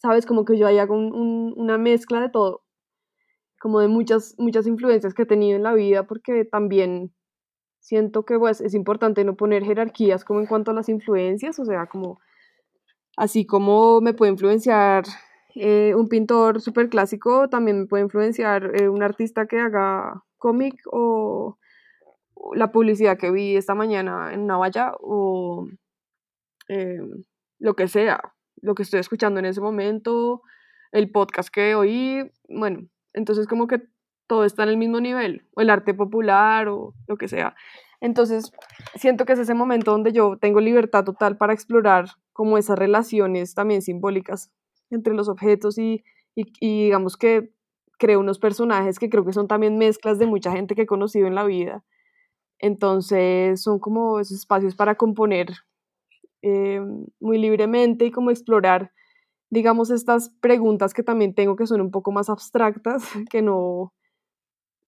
[0.00, 2.62] sabes, como que yo hago una mezcla de todo,
[3.60, 7.12] como de muchas, muchas influencias que he tenido en la vida, porque también
[7.82, 11.64] siento que pues, es importante no poner jerarquías como en cuanto a las influencias, o
[11.64, 12.20] sea, como
[13.16, 15.04] así como me puede influenciar
[15.54, 20.80] eh, un pintor súper clásico, también me puede influenciar eh, un artista que haga cómic
[20.90, 21.58] o
[22.54, 25.66] la publicidad que vi esta mañana en una valla o
[26.68, 27.00] eh,
[27.58, 30.42] lo que sea, lo que estoy escuchando en ese momento,
[30.92, 33.82] el podcast que oí, bueno, entonces como que
[34.26, 37.54] todo está en el mismo nivel, o el arte popular o lo que sea.
[38.00, 38.50] Entonces
[38.96, 43.54] siento que es ese momento donde yo tengo libertad total para explorar como esas relaciones
[43.54, 44.50] también simbólicas
[44.90, 46.02] entre los objetos y,
[46.34, 47.52] y, digamos que
[47.98, 51.28] creo unos personajes que creo que son también mezclas de mucha gente que he conocido
[51.28, 51.84] en la vida.
[52.58, 55.48] Entonces son como esos espacios para componer
[56.42, 56.80] eh,
[57.20, 58.90] muy libremente y como explorar,
[59.48, 63.92] digamos, estas preguntas que también tengo que son un poco más abstractas, que no,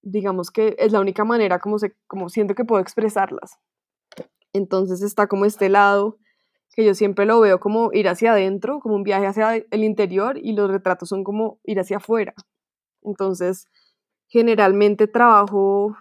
[0.05, 3.59] digamos que es la única manera como, se, como siento que puedo expresarlas.
[4.53, 6.19] Entonces está como este lado
[6.75, 10.39] que yo siempre lo veo como ir hacia adentro, como un viaje hacia el interior
[10.39, 12.35] y los retratos son como ir hacia afuera.
[13.03, 13.69] Entonces,
[14.29, 15.97] generalmente trabajo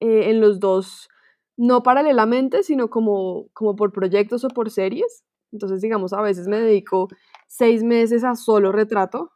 [0.00, 1.08] eh, en los dos
[1.56, 5.24] no paralelamente, sino como, como por proyectos o por series.
[5.52, 7.08] Entonces, digamos, a veces me dedico
[7.46, 9.30] seis meses a solo retrato,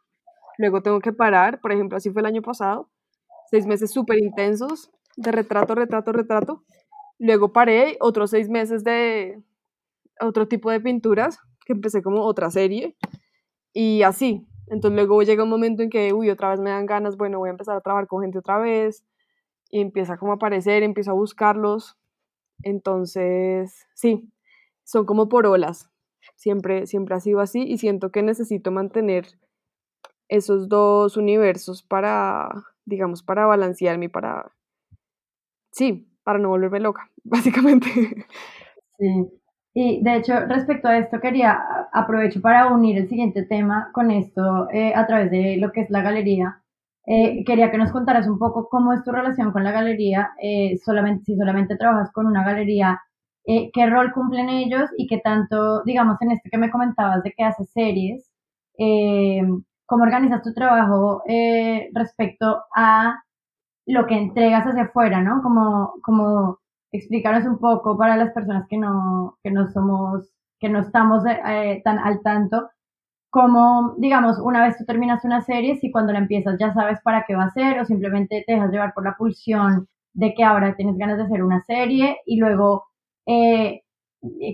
[0.57, 2.89] luego tengo que parar, por ejemplo, así fue el año pasado,
[3.49, 6.63] seis meses súper intensos de retrato, retrato, retrato.
[7.17, 9.41] Luego paré otros seis meses de
[10.19, 12.95] otro tipo de pinturas, que empecé como otra serie,
[13.73, 14.47] y así.
[14.67, 17.49] Entonces luego llega un momento en que, uy, otra vez me dan ganas, bueno, voy
[17.49, 19.03] a empezar a trabajar con gente otra vez,
[19.71, 21.97] y empieza como a aparecer, empiezo a buscarlos,
[22.63, 24.31] entonces, sí,
[24.83, 25.89] son como por olas.
[26.35, 29.27] Siempre, siempre ha sido así y siento que necesito mantener
[30.29, 32.49] esos dos universos para,
[32.89, 34.51] digamos, para balancearme para,
[35.71, 37.87] sí, para no volverme loca, básicamente.
[38.97, 39.39] Sí.
[39.73, 41.57] Y de hecho, respecto a esto, quería,
[41.93, 45.89] aprovecho para unir el siguiente tema con esto eh, a través de lo que es
[45.89, 46.61] la galería.
[47.05, 50.77] Eh, quería que nos contaras un poco cómo es tu relación con la galería, eh,
[50.83, 52.99] solamente, si solamente trabajas con una galería,
[53.45, 57.43] qué rol cumplen ellos y qué tanto, digamos, en esto que me comentabas de que
[57.43, 58.29] haces series,
[59.89, 61.23] cómo organizas tu trabajo
[61.93, 63.21] respecto a
[63.87, 65.41] lo que entregas hacia afuera, ¿no?
[65.41, 66.59] Como, como
[66.91, 70.29] explicarnos un poco para las personas que no, que no somos,
[70.59, 71.23] que no estamos
[71.83, 72.69] tan al tanto
[73.29, 77.25] como, digamos, una vez tú terminas una serie, si cuando la empiezas ya sabes para
[77.27, 80.75] qué va a ser o simplemente te dejas llevar por la pulsión de que ahora
[80.75, 82.85] tienes ganas de hacer una serie y luego
[83.27, 83.81] eh,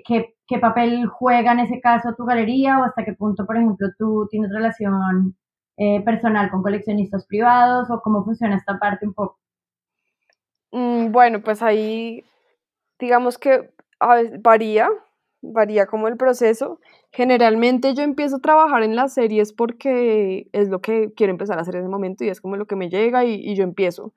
[0.06, 3.88] ¿qué, qué, papel juega en ese caso tu galería o hasta qué punto, por ejemplo,
[3.98, 5.36] tú tienes relación
[5.78, 9.40] eh, personal con coleccionistas privados o cómo funciona esta parte un poco.
[10.72, 12.24] Mm, bueno, pues ahí
[13.00, 14.90] digamos que a veces varía,
[15.42, 16.80] varía como el proceso.
[17.12, 21.62] Generalmente yo empiezo a trabajar en las series porque es lo que quiero empezar a
[21.62, 24.14] hacer en ese momento y es como lo que me llega y, yo empiezo.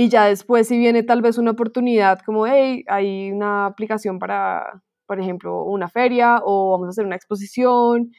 [0.00, 4.80] Y ya después si viene tal vez una oportunidad como, hey, hay una aplicación para,
[5.06, 8.12] por ejemplo, una feria o vamos a hacer una exposición.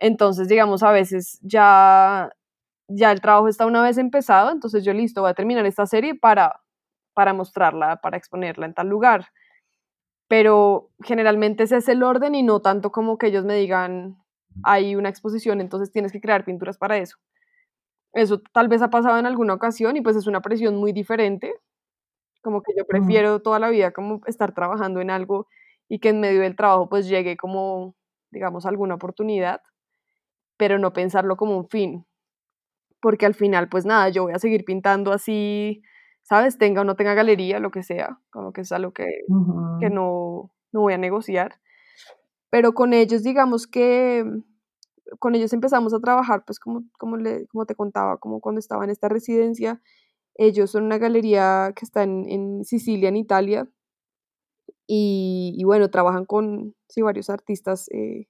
[0.00, 2.30] Entonces, digamos, a veces ya,
[2.88, 6.16] ya el trabajo está una vez empezado, entonces yo listo, voy a terminar esta serie
[6.16, 6.60] para,
[7.14, 9.26] para mostrarla, para exponerla en tal lugar
[10.28, 14.16] pero generalmente ese es el orden y no tanto como que ellos me digan,
[14.64, 17.18] hay una exposición, entonces tienes que crear pinturas para eso.
[18.14, 21.54] Eso tal vez ha pasado en alguna ocasión y pues es una presión muy diferente,
[22.42, 25.48] como que yo prefiero toda la vida como estar trabajando en algo
[25.88, 27.94] y que en medio del trabajo pues llegue como,
[28.30, 29.62] digamos, alguna oportunidad,
[30.56, 32.06] pero no pensarlo como un fin,
[33.00, 35.82] porque al final pues nada, yo voy a seguir pintando así
[36.22, 36.58] ¿sabes?
[36.58, 39.06] Tenga o no tenga galería, lo que sea, como que es algo que,
[39.80, 41.60] que no, no voy a negociar.
[42.50, 44.24] Pero con ellos, digamos que
[45.18, 48.84] con ellos empezamos a trabajar, pues como, como, le, como te contaba, como cuando estaba
[48.84, 49.80] en esta residencia,
[50.34, 53.68] ellos son una galería que está en, en Sicilia, en Italia,
[54.86, 58.26] y, y, bueno, trabajan con varios artistas eh,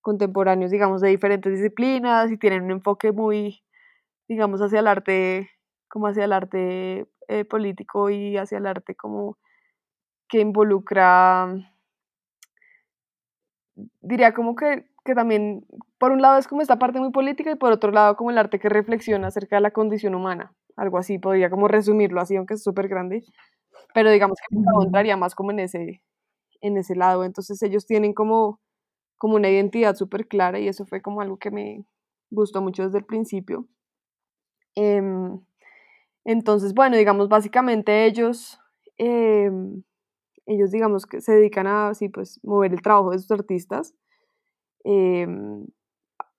[0.00, 3.62] contemporáneos, digamos, de diferentes disciplinas y tienen un enfoque muy,
[4.28, 5.50] digamos, hacia el arte,
[5.88, 9.36] como hacia el arte eh, político y hacia el arte como
[10.28, 11.75] que involucra,
[14.02, 15.66] diría como que, que también,
[15.98, 18.38] por un lado es como esta parte muy política y por otro lado como el
[18.38, 22.54] arte que reflexiona acerca de la condición humana, algo así, podría como resumirlo así, aunque
[22.54, 23.24] es súper grande,
[23.94, 26.02] pero digamos que entraría más como en ese,
[26.62, 28.60] en ese lado, entonces ellos tienen como,
[29.18, 31.84] como una identidad súper clara y eso fue como algo que me
[32.30, 33.68] gustó mucho desde el principio.
[34.74, 35.40] Em,
[36.24, 38.60] Entonces, bueno, digamos, básicamente ellos,
[38.98, 39.82] em,
[40.46, 43.94] ellos digamos que se dedican a, así, pues, mover el trabajo de sus artistas.
[44.84, 45.66] Em,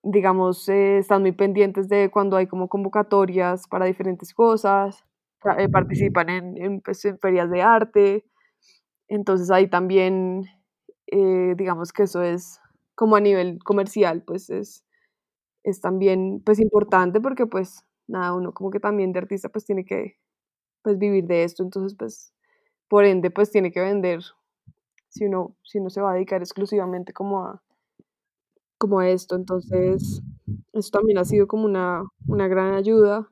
[0.03, 5.03] digamos, eh, están muy pendientes de cuando hay como convocatorias para diferentes cosas,
[5.57, 8.25] eh, participan en, pues, en, ferias de arte,
[9.09, 10.45] entonces ahí también,
[11.07, 12.59] eh, digamos que eso es
[12.95, 14.85] como a nivel comercial, pues es,
[15.63, 19.85] es también pues importante porque pues nada, uno como que también de artista pues tiene
[19.85, 20.17] que
[20.83, 22.33] pues vivir de esto, entonces pues
[22.87, 24.21] por ende pues tiene que vender
[25.09, 27.61] si uno, si uno se va a dedicar exclusivamente como a,
[28.77, 29.35] como esto.
[29.35, 30.21] Entonces,
[30.73, 33.29] eso también ha sido como una, una gran ayuda.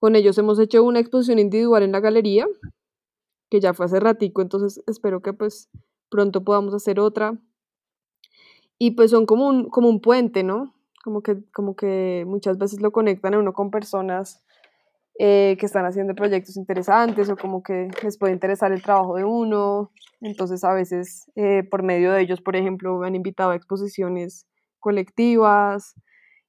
[0.00, 2.46] Con ellos hemos hecho una exposición individual en la galería,
[3.50, 5.70] que ya fue hace ratico, entonces espero que pues
[6.10, 7.38] pronto podamos hacer otra.
[8.78, 10.74] Y pues son como un, como un puente, ¿no?
[11.02, 14.44] Como que, como que muchas veces lo conectan a uno con personas
[15.18, 19.24] eh, que están haciendo proyectos interesantes o como que les puede interesar el trabajo de
[19.24, 19.90] uno.
[20.20, 24.46] Entonces a veces eh, por medio de ellos, por ejemplo, me han invitado a exposiciones
[24.78, 25.94] colectivas,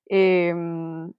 [0.08, 1.12] em,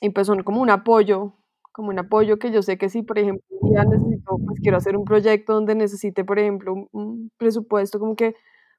[0.00, 1.34] y pues son como un apoyo,
[1.72, 4.96] como un apoyo que yo sé que si, por ejemplo, ya necesito, pues quiero hacer
[4.96, 8.34] un proyecto donde necesite, por ejemplo, un, presupuesto, como que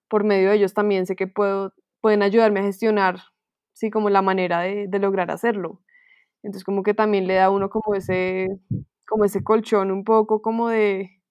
[0.08, 3.20] por medio de ellos también sé que puedo, pueden ayudarme a gestionar,
[3.74, 5.82] sí, como la manera de lograr hacerlo.
[6.44, 8.48] Entonces como que también le da a uno como ese,
[9.08, 11.22] como ese colchón un poco como de,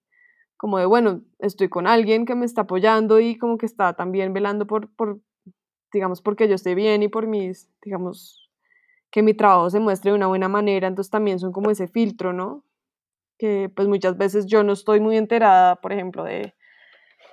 [0.57, 4.33] como de, bueno, estoy con alguien que me está apoyando y como que está también
[4.33, 5.19] velando por, por,
[5.93, 8.49] digamos, porque yo esté bien y por mis, digamos,
[9.11, 12.33] que mi trabajo se muestre de una buena manera, entonces también son como ese filtro,
[12.33, 12.63] ¿no?
[13.39, 16.53] Que pues muchas veces yo no estoy muy enterada, por ejemplo, de,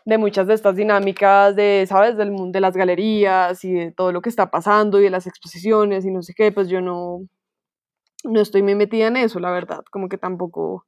[0.06, 2.16] de muchas de estas dinámicas de, ¿sabes?
[2.16, 5.26] Del mundo de las galerías y de todo lo que está pasando y de las
[5.26, 7.26] exposiciones y no sé qué, pues yo no,
[8.24, 10.86] no estoy muy metida en eso, la verdad, como que tampoco,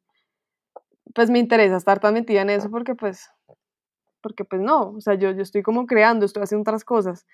[1.14, 3.30] pues me interesa estar tan metida en eso porque pues,
[4.22, 7.26] porque pues no, o sea, yo, yo estoy como creando, estoy haciendo otras cosas,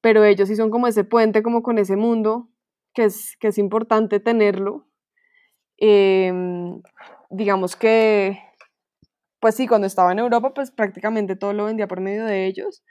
[0.00, 2.48] pero ellos sí son como ese puente, como con ese mundo,
[2.94, 4.86] que es, que es importante tenerlo.
[5.78, 6.82] Em,
[7.30, 8.38] digamos que,
[9.40, 12.82] pues sí, cuando estaba en Europa, pues prácticamente todo lo vendía por medio de ellos.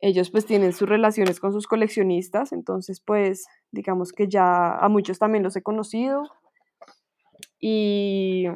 [0.00, 5.18] Ellos pues tienen sus relaciones con sus coleccionistas, entonces pues digamos que ya a muchos
[5.18, 6.22] también los he conocido.
[7.58, 8.46] Y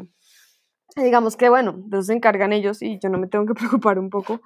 [0.97, 3.99] digamos que bueno, de eso se encargan ellos y yo no me tengo que preocupar
[3.99, 4.41] un poco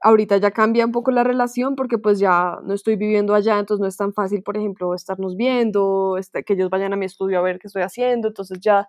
[0.00, 3.80] ahorita ya cambia un poco la relación porque pues ya no estoy viviendo allá, entonces
[3.80, 7.38] no es tan fácil, por ejemplo, estarnos viendo, este, que ellos vayan a mi estudio
[7.38, 8.88] a ver qué estoy haciendo, entonces ya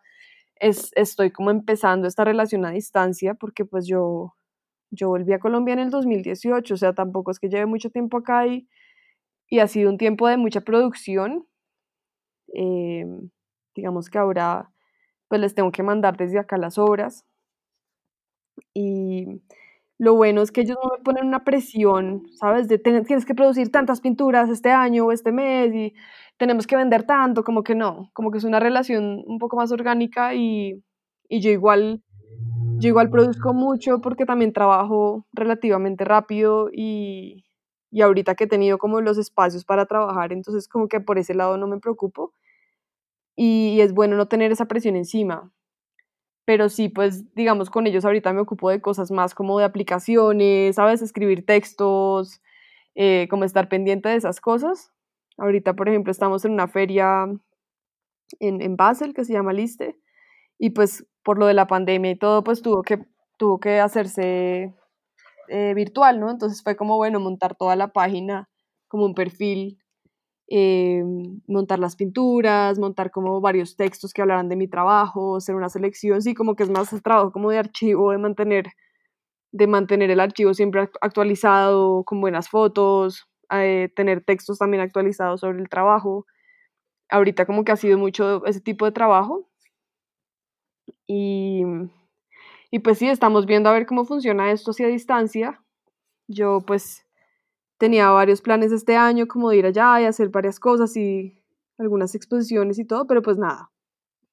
[0.56, 4.36] es, estoy como empezando esta relación a distancia porque pues yo,
[4.92, 8.18] yo volví a Colombia en el 2018, o sea, tampoco es que lleve mucho tiempo
[8.18, 8.68] acá y,
[9.50, 11.48] y ha sido un tiempo de mucha producción.
[12.54, 13.06] Eh,
[13.76, 14.70] digamos que ahora
[15.30, 17.26] pues les tengo que mandar desde acá las obras
[18.74, 19.42] y
[19.98, 22.68] lo bueno es que ellos no me ponen una presión, ¿sabes?
[22.84, 25.94] Tienes que producir tantas pinturas este año o este mes y
[26.38, 29.72] tenemos que vender tanto, como que no, como que es una relación un poco más
[29.72, 30.84] orgánica y,
[31.30, 32.02] y yo igual
[32.82, 37.46] yo igual produzco mucho porque también trabajo relativamente rápido y,
[37.92, 41.34] y ahorita que he tenido como los espacios para trabajar, entonces como que por ese
[41.34, 42.34] lado no me preocupo
[43.36, 45.52] y, y es bueno no tener esa presión encima
[46.46, 50.76] pero sí, pues digamos con ellos ahorita me ocupo de cosas más como de aplicaciones,
[50.76, 51.02] ¿sabes?
[51.02, 52.42] Escribir textos,
[52.96, 54.92] eh, como estar pendiente de esas cosas.
[55.38, 57.26] Ahorita, por ejemplo, estamos en una feria
[58.40, 59.98] en, en Basel que se llama Liste
[60.58, 63.00] y pues por lo de la pandemia y todo, pues tuvo que,
[63.38, 64.74] tuvo que hacerse
[65.50, 66.30] eh, virtual, ¿no?
[66.32, 68.50] Entonces fue como, bueno, montar toda la página
[68.88, 69.82] como un perfil
[70.54, 71.02] eh,
[71.48, 76.22] montar las pinturas, montar como varios textos que hablaran de mi trabajo, hacer una selección,
[76.22, 78.66] sí, como que es más trabajo como de archivo, de mantener,
[79.54, 85.60] de mantener el archivo siempre actualizado, con buenas fotos, eh, tener textos también actualizados sobre
[85.60, 86.26] el trabajo.
[87.10, 89.50] Ahorita como que ha sido mucho ese tipo de trabajo.
[91.14, 91.64] Y,
[92.72, 95.62] y pues sí, estamos viendo a ver cómo funciona esto así a distancia.
[96.30, 97.06] Yo pues
[97.78, 101.38] tenía varios planes este año, como de ir allá y hacer varias cosas y
[101.78, 103.72] algunas exposiciones y todo, pero pues nada,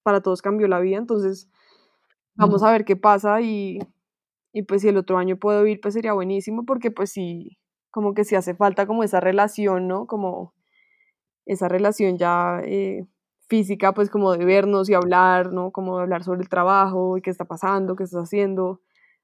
[0.04, 1.50] para todos cambió la vida, entonces
[2.36, 3.80] vamos a ver qué pasa y,
[4.52, 7.58] y pues si el otro año puedo ir, pues sería buenísimo, porque pues sí,
[7.90, 10.06] como que sí hace falta como esa relación, ¿no?
[10.06, 10.54] Como
[11.46, 13.06] esa relación ya eh,
[13.48, 15.72] física, pues como de vernos y hablar, ¿no?
[15.72, 18.80] Como de hablar sobre el trabajo y qué está pasando, qué estás haciendo.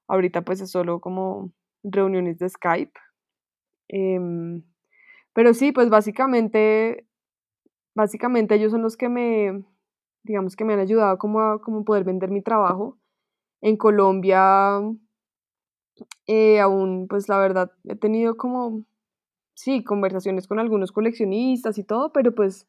[0.08, 1.52] Ahorita pues es solo como
[1.84, 2.92] reuniones de Skype,
[3.88, 4.62] Em,
[5.34, 7.06] pero sí, pues básicamente,
[7.94, 9.64] básicamente ellos son los que me,
[10.24, 12.98] digamos que me han ayudado como a como poder vender mi trabajo.
[13.62, 14.80] En Colombia,
[16.26, 18.84] eh, aún, pues la verdad, he tenido como,
[19.54, 22.68] sí, conversaciones con algunos coleccionistas y todo, pero pues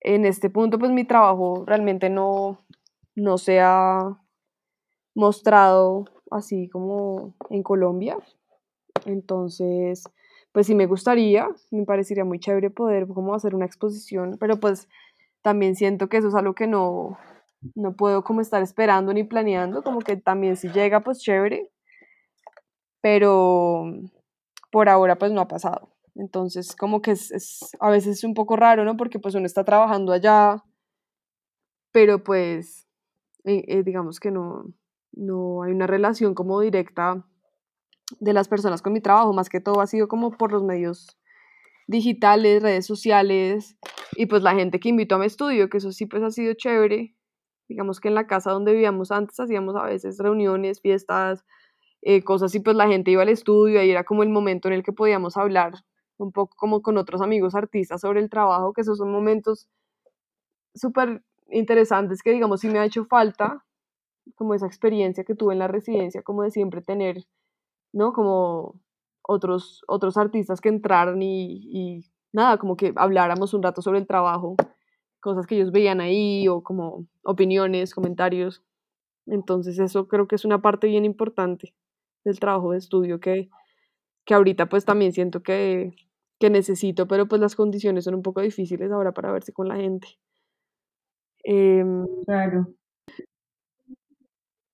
[0.00, 2.58] en este punto, pues mi trabajo realmente no,
[3.14, 4.18] no se ha
[5.14, 8.16] mostrado así como en Colombia.
[9.04, 10.04] Entonces,
[10.52, 14.88] pues sí me gustaría, me parecería muy chévere poder como hacer una exposición, pero pues
[15.42, 17.18] también siento que eso es algo que no,
[17.74, 21.70] no puedo como estar esperando ni planeando, como que también si llega, pues chévere,
[23.00, 23.84] pero
[24.70, 25.88] por ahora pues no ha pasado.
[26.20, 28.96] Entonces, como que es, es a veces es un poco raro, ¿no?
[28.96, 30.62] Porque pues uno está trabajando allá,
[31.92, 32.86] pero pues
[33.44, 34.64] eh, eh, digamos que no,
[35.12, 37.26] no hay una relación como directa
[38.18, 41.18] de las personas con mi trabajo, más que todo ha sido como por los medios
[41.86, 43.78] digitales, redes sociales
[44.12, 46.52] y pues la gente que invitó a mi estudio, que eso sí pues ha sido
[46.52, 47.16] chévere.
[47.66, 51.46] Digamos que en la casa donde vivíamos antes hacíamos a veces reuniones, fiestas,
[52.02, 54.74] eh, cosas y pues la gente iba al estudio y era como el momento en
[54.74, 55.72] el que podíamos hablar
[56.22, 59.68] un poco como con otros amigos artistas sobre el trabajo, que esos son momentos
[60.74, 63.64] súper interesantes que digamos sí me ha hecho falta,
[64.36, 67.26] como esa experiencia que tuve en la residencia, como de siempre tener,
[67.92, 68.12] ¿no?
[68.12, 68.80] Como
[69.22, 74.06] otros, otros artistas que entraran y, y nada, como que habláramos un rato sobre el
[74.06, 74.56] trabajo,
[75.20, 78.62] cosas que ellos veían ahí o como opiniones, comentarios.
[79.26, 81.74] Entonces eso creo que es una parte bien importante
[82.24, 83.50] del trabajo de estudio que,
[84.24, 85.94] que ahorita pues también siento que,
[86.40, 89.76] que necesito, pero pues las condiciones son un poco difíciles ahora para verse con la
[89.76, 90.08] gente.
[91.44, 92.74] Em, Claro.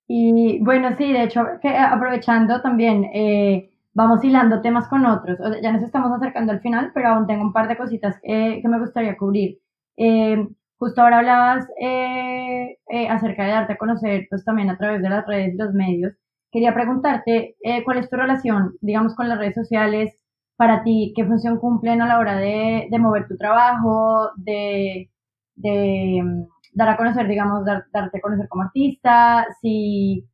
[0.09, 5.41] Y bueno, sí, de hecho, que aprovechando también, eh, vamos hilando temas con otros.
[5.41, 8.17] O sea, ya nos estamos acercando al final, pero aún tengo un par de cositas
[8.23, 9.59] que, que me gustaría cubrir.
[9.97, 10.47] Eh,
[10.79, 15.09] justo ahora hablabas eh, eh, acerca de darte a conocer, pues también a través de
[15.09, 16.15] las redes y los medios.
[16.53, 20.26] Quería preguntarte, eh, ¿cuál es tu relación, digamos, con las redes sociales?
[20.57, 25.11] Para ti, ¿qué función cumplen a la hora de, mover tu trabajo, de,
[26.23, 26.43] mm,
[26.75, 29.47] dar a conocer, digamos, dar- darte a conocer como artista?
[29.61, 30.25] Si,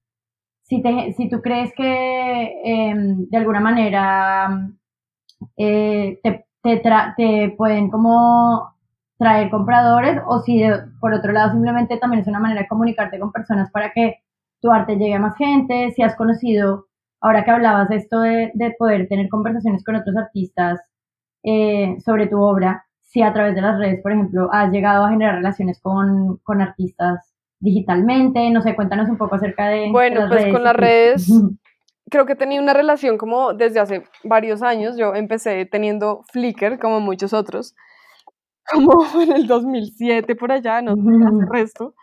[0.62, 4.50] si, te, si tú crees que em, de alguna manera
[5.56, 8.74] eh, te, te, pueden como
[9.18, 10.62] traer compradores o si
[11.00, 14.16] por otro lado simplemente también es una manera de comunicarte con personas para que
[14.60, 16.86] tu arte llegue a más gente, si has conocido,
[17.22, 20.80] ahora que hablabas de esto de, de poder tener conversaciones con otros artistas
[21.44, 25.10] eh, sobre tu obra, si a través de las redes, por ejemplo, has llegado a
[25.10, 30.20] generar relaciones con, con artistas digitalmente, no sé, cuéntanos un poco acerca de, de Bueno,
[30.20, 30.52] las pues redes.
[30.52, 31.28] con las redes
[32.12, 34.96] creo que he tenido una relación como desde hace varios años.
[34.96, 37.74] Yo empecé teniendo Flickr, como muchos otros,
[38.72, 41.94] como en el 2007 por allá, no sé, hace resto.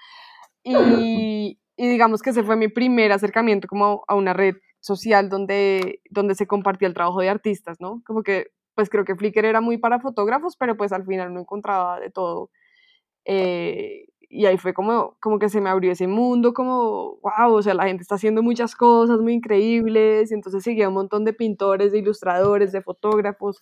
[0.64, 6.02] Y, y digamos que ese fue mi primer acercamiento como a una red social donde,
[6.10, 8.02] donde se compartía el trabajo de artistas, ¿no?
[8.06, 11.42] Como que, pues creo que Flickr era muy para fotógrafos, pero pues al final no
[11.42, 12.50] encontraba de todo.
[13.26, 17.62] Eh, y ahí fue como, como que se me abrió ese mundo, como, wow, o
[17.64, 21.34] sea, la gente está haciendo muchas cosas muy increíbles, y entonces seguía un montón de
[21.34, 23.62] pintores, de ilustradores, de fotógrafos,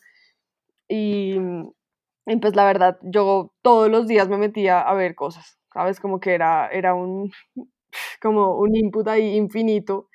[0.89, 1.37] y,
[2.25, 5.99] y pues la verdad, yo todos los días me metía a ver cosas, ¿sabes?
[5.99, 7.31] Como que era, era un,
[8.21, 10.09] como un input ahí infinito,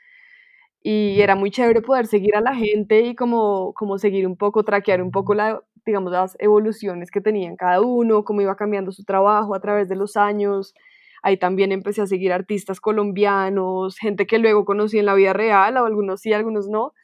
[0.82, 4.64] y era muy chévere poder seguir a la gente y como, como seguir un poco,
[4.64, 9.04] traquear un poco la, digamos, las evoluciones que tenían cada uno, cómo iba cambiando su
[9.04, 10.74] trabajo a través de los años.
[11.22, 15.76] Ahí también empecé a seguir artistas colombianos, gente que luego conocí en la vida real,
[15.76, 16.94] o algunos sí, algunos no.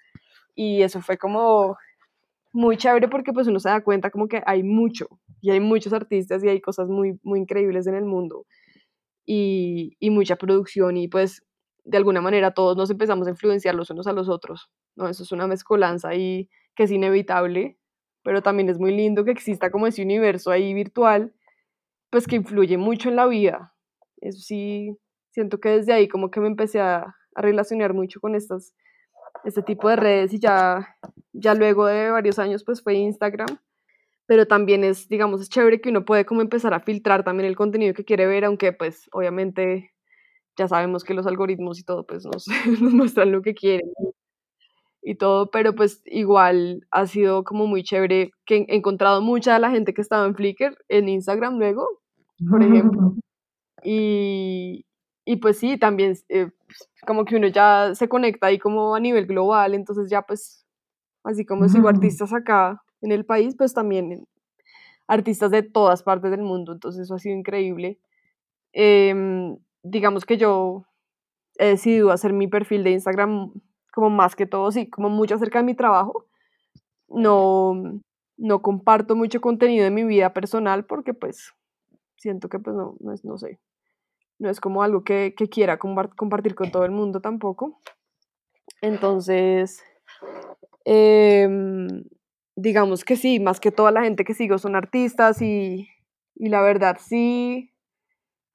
[0.56, 1.76] Y eso fue como
[2.52, 5.08] muy chévere porque pues uno se da cuenta como que hay mucho,
[5.40, 8.46] y hay muchos artistas y hay cosas muy, muy increíbles en el mundo,
[9.26, 11.42] y, y mucha producción, y pues
[11.88, 15.08] de alguna manera todos nos empezamos a influenciar los unos a los otros, ¿no?
[15.08, 17.78] Eso es una mezcolanza ahí que es inevitable,
[18.22, 21.32] pero también es muy lindo que exista como ese universo ahí virtual,
[22.10, 23.74] pues que influye mucho en la vida.
[24.18, 24.98] Eso sí,
[25.30, 28.74] siento que desde ahí como que me empecé a, a relacionar mucho con estas,
[29.44, 30.94] este tipo de redes y ya,
[31.32, 33.58] ya luego de varios años pues fue Instagram,
[34.26, 37.56] pero también es, digamos, es chévere que uno puede como empezar a filtrar también el
[37.56, 39.94] contenido que quiere ver, aunque pues obviamente
[40.58, 42.46] ya sabemos que los algoritmos y todo pues nos,
[42.82, 43.88] nos muestran lo que quieren
[45.02, 49.60] y todo, pero pues igual ha sido como muy chévere que he encontrado mucha de
[49.60, 51.86] la gente que estaba en Flickr en Instagram luego,
[52.50, 53.14] por ejemplo,
[53.84, 54.84] y,
[55.24, 56.50] y pues sí, también eh,
[57.06, 60.66] como que uno ya se conecta ahí como a nivel global, entonces ya pues
[61.24, 64.26] así como sigo artistas acá en el país, pues también
[65.06, 67.98] artistas de todas partes del mundo, entonces eso ha sido increíble.
[68.72, 70.84] em, digamos que yo
[71.58, 73.52] he decidido hacer mi perfil de Instagram
[73.92, 76.26] como más que todo, sí, como mucho acerca de mi trabajo.
[77.08, 78.00] No,
[78.36, 81.52] no comparto mucho contenido de mi vida personal porque pues
[82.16, 83.58] siento que pues no, no, es, no sé,
[84.38, 87.80] no es como algo que, que quiera compartir con todo el mundo tampoco.
[88.80, 89.82] Entonces,
[90.84, 92.04] em,
[92.54, 95.88] digamos que sí, más que toda la gente que sigo son artistas y,
[96.36, 97.72] y la verdad sí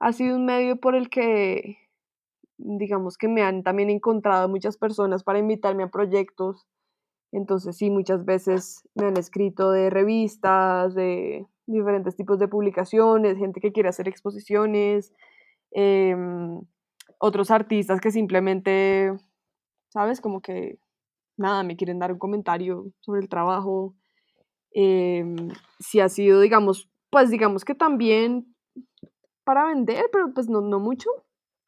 [0.04, 1.78] ha sido un medio por el que,
[2.58, 6.66] digamos que me han también encontrado muchas personas para invitarme a proyectos.
[7.32, 13.60] Entonces sí, muchas veces me han escrito de revistas, de diferentes tipos de publicaciones, gente
[13.60, 15.10] que quiere hacer exposiciones,
[15.70, 16.60] em,
[17.18, 19.10] otros artistas que simplemente,
[19.88, 20.20] ¿sabes?
[20.20, 20.76] Como que,
[21.38, 23.94] nada, me quieren dar un comentario sobre el trabajo.
[24.72, 25.48] Em,
[25.78, 28.54] si ha sido, digamos, pues digamos que también
[29.44, 31.10] para vender, pero pues no, no mucho.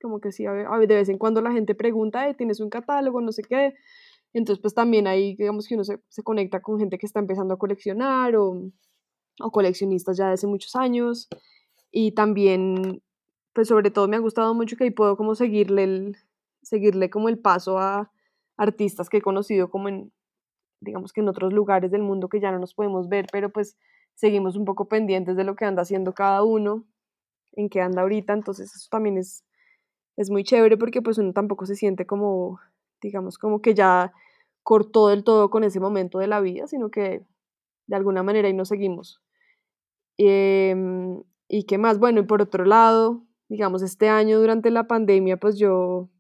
[0.01, 3.21] Como que sí, de vez en cuando la gente pregunta, ¿tienes un catálogo?
[3.21, 3.75] No sé qué.
[4.33, 7.55] Entonces, pues también ahí, digamos que uno se, se conecta con gente que está empezando
[7.55, 8.71] a coleccionar o,
[9.41, 11.29] o coleccionistas ya de hace muchos años.
[11.91, 13.03] Y también,
[13.53, 16.17] pues sobre todo me ha gustado mucho que ahí puedo como seguirle, el,
[16.63, 18.13] seguirle como el paso a
[18.57, 20.13] artistas que he conocido como en,
[20.81, 23.79] digamos que en otros lugares del mundo que ya no nos podemos ver, pero pues
[24.15, 26.85] seguimos un poco pendientes de lo que anda haciendo cada uno,
[27.57, 29.45] en qué anda ahorita, entonces eso también es,
[30.17, 32.61] es muy chévere porque pues uno tampoco se siente como,
[33.03, 34.13] digamos, como que ya
[34.63, 37.25] cortó del todo con ese momento de la vida, sino que
[37.89, 39.21] de alguna manera ahí nos seguimos.
[40.19, 41.99] Em, ¿Y qué más?
[41.99, 46.11] Bueno, y por otro lado, digamos, este año durante la pandemia, pues yo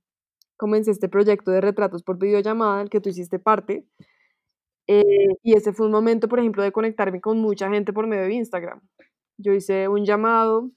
[0.56, 3.86] comencé este proyecto de retratos por videollamada, el que tú hiciste parte.
[4.88, 5.02] Eh,
[5.42, 8.34] y ese fue un momento, por ejemplo, de conectarme con mucha gente por medio de
[8.34, 8.80] Instagram.
[9.38, 10.70] Yo hice un llamado,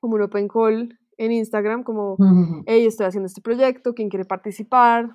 [0.00, 2.16] como un open call en Instagram, como,
[2.66, 5.10] hey, estoy haciendo este proyecto, ¿quién quiere participar?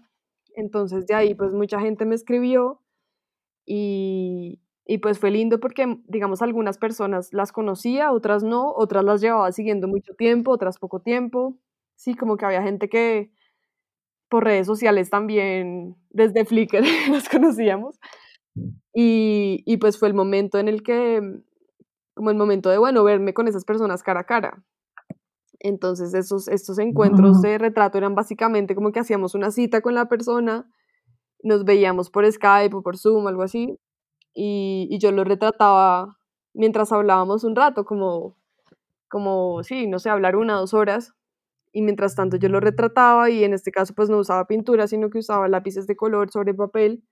[0.56, 2.82] Entonces de ahí, pues mucha gente me escribió
[3.66, 9.20] y, y pues fue lindo porque, digamos, algunas personas las conocía, otras no, otras las
[9.22, 11.58] llevaba siguiendo mucho tiempo, otras poco tiempo.
[11.96, 13.32] Sí, como que había gente que
[14.30, 16.82] por redes sociales también, desde Flickr,
[17.12, 18.00] las conocíamos.
[18.94, 21.22] Y, y pues fue el momento en el que,
[22.14, 24.64] como el momento de, bueno, verme con esas personas cara a cara.
[25.68, 30.08] Entonces esos, estos encuentros de retrato eran básicamente como que hacíamos una cita con la
[30.08, 30.70] persona,
[31.42, 33.76] nos veíamos por Skype o por Zoom, algo así,
[34.36, 36.18] y, yo lo retrataba
[36.54, 38.38] mientras hablábamos un rato, como,
[39.10, 41.14] como, sí, no sé, hablar una, dos horas,
[41.72, 45.10] y mientras tanto yo lo retrataba y en este caso pues no usaba pintura, sino
[45.10, 47.04] que usaba lápices de color sobre papel,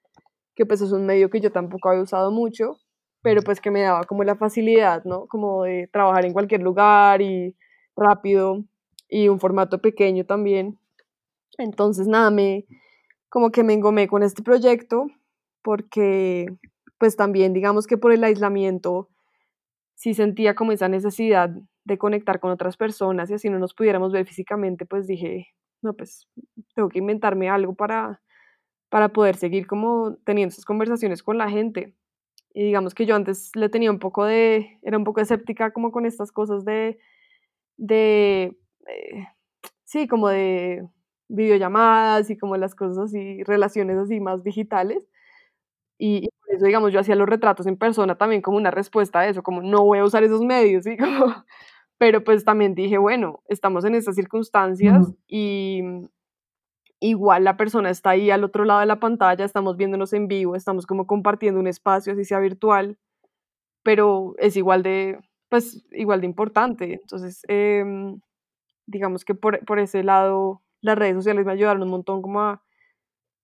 [0.56, 2.78] que pues es un medio que yo tampoco había usado mucho,
[3.24, 5.26] pero pues que me daba como la facilidad, ¿no?
[5.26, 7.56] Como de trabajar en cualquier lugar y
[7.96, 8.64] rápido
[9.10, 10.80] y un formato pequeño también.
[11.58, 12.66] Entonces nada, me
[13.30, 15.08] como que me engomé con este proyecto
[15.64, 16.56] porque
[17.00, 19.10] pues también digamos que por el aislamiento
[19.96, 21.50] sí sentía como esa necesidad
[21.86, 25.48] de conectar con otras personas y así no nos pudiéramos ver físicamente, pues dije,
[25.82, 26.28] no, pues
[26.76, 28.22] tengo que inventarme algo para,
[28.90, 31.94] para poder seguir como teniendo esas conversaciones con la gente.
[32.54, 35.92] Y digamos que yo antes le tenía un poco de, era un poco escéptica como
[35.92, 37.00] con estas cosas de,
[37.78, 39.28] de, eh,
[39.86, 40.88] sí, como de
[41.30, 45.08] videollamadas y como las cosas así, relaciones así más digitales.
[45.98, 49.28] Y, por eso, digamos, yo hacía los retratos en persona también como una respuesta a
[49.28, 50.98] eso, como no voy a usar esos medios, ¿sí?
[51.98, 55.82] pero pues también dije, bueno, estamos en estas circunstancias y
[57.00, 60.56] igual la persona está ahí al otro lado de la pantalla, estamos viéndonos en vivo,
[60.56, 62.98] estamos como compartiendo un espacio, así sea virtual,
[63.84, 65.20] pero es igual de,
[65.54, 66.94] pues, igual de importante.
[66.94, 68.20] Entonces, em,
[68.88, 72.64] digamos que por, por, ese lado, las redes sociales me ayudaron un montón como a,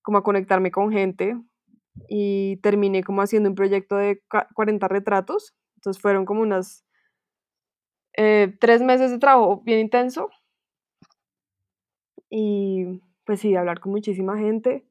[0.02, 1.38] como a conectarme con gente,
[2.08, 4.24] y terminé como haciendo un proyecto de
[4.56, 5.54] 40 retratos.
[5.76, 6.84] Entonces fueron como unas
[8.18, 10.32] eh, tres meses de trabajo bien intenso.
[12.28, 14.84] Y pues sí, hablar con muchísima gente.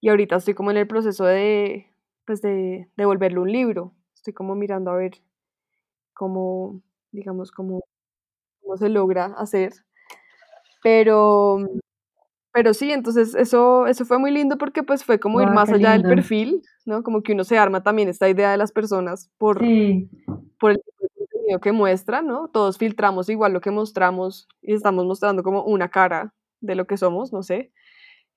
[0.00, 1.92] Y ahorita estoy como en el proceso de,
[2.24, 3.92] pues de, de un libro.
[4.14, 5.20] Estoy como mirando a ver
[6.16, 6.82] cómo,
[7.12, 7.84] digamos, cómo,
[8.62, 9.72] cómo se logra hacer.
[10.82, 11.58] Pero
[12.56, 15.90] pero sí, entonces eso, eso fue muy lindo porque pues fue como ir más allá
[15.90, 17.02] del perfil, ¿no?
[17.02, 19.58] Como que uno se arma también esta idea de las personas por,
[20.58, 22.48] por el contenido que muestra, ¿no?
[22.48, 26.32] Todos filtramos igual lo que mostramos y estamos mostrando como una cara
[26.62, 27.72] de lo que somos, no sé.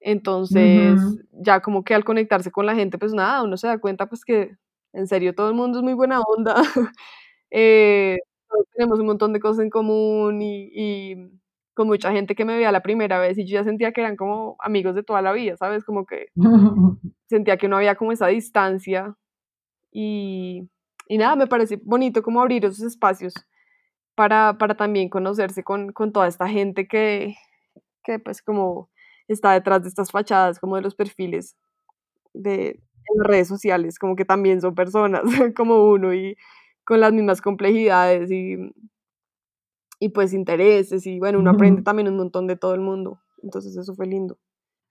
[0.02, 1.00] Entonces,
[1.32, 4.26] ya como que al conectarse con la gente, pues nada, uno se da cuenta pues
[4.26, 4.58] que
[4.92, 6.56] en serio todo el mundo es muy buena onda,
[7.52, 8.20] eh,
[8.74, 11.16] tenemos un montón de cosas en común y, y
[11.74, 14.18] con mucha gente que me veía la primera vez y yo ya sentía que eran
[14.18, 15.84] como amigos de toda la vida, ¿sabes?
[15.86, 16.28] Como que
[17.30, 19.16] sentía que no había como esa distancia
[19.92, 20.70] y,
[21.08, 23.34] y nada, me parece bonito como abrir esos espacios
[24.16, 27.36] para, para también conocerse con, con toda esta gente que,
[28.04, 28.90] que pues como
[29.28, 31.56] está detrás de estas fachadas, como de los perfiles
[32.34, 32.82] de
[33.16, 35.24] en redes sociales, como que también son personas
[35.56, 36.38] como uno y
[36.90, 38.58] con las mismas complejidades y,
[40.00, 43.78] y pues intereses y bueno, uno aprende también un montón de todo el mundo, entonces
[43.78, 44.40] eso fue lindo.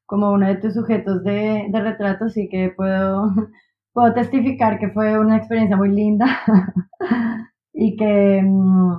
[0.07, 3.25] Como uno de tus sujetos de, de retrato, sí que puedo,
[3.93, 6.27] puedo testificar que fue una experiencia muy linda
[7.73, 8.97] y que mm,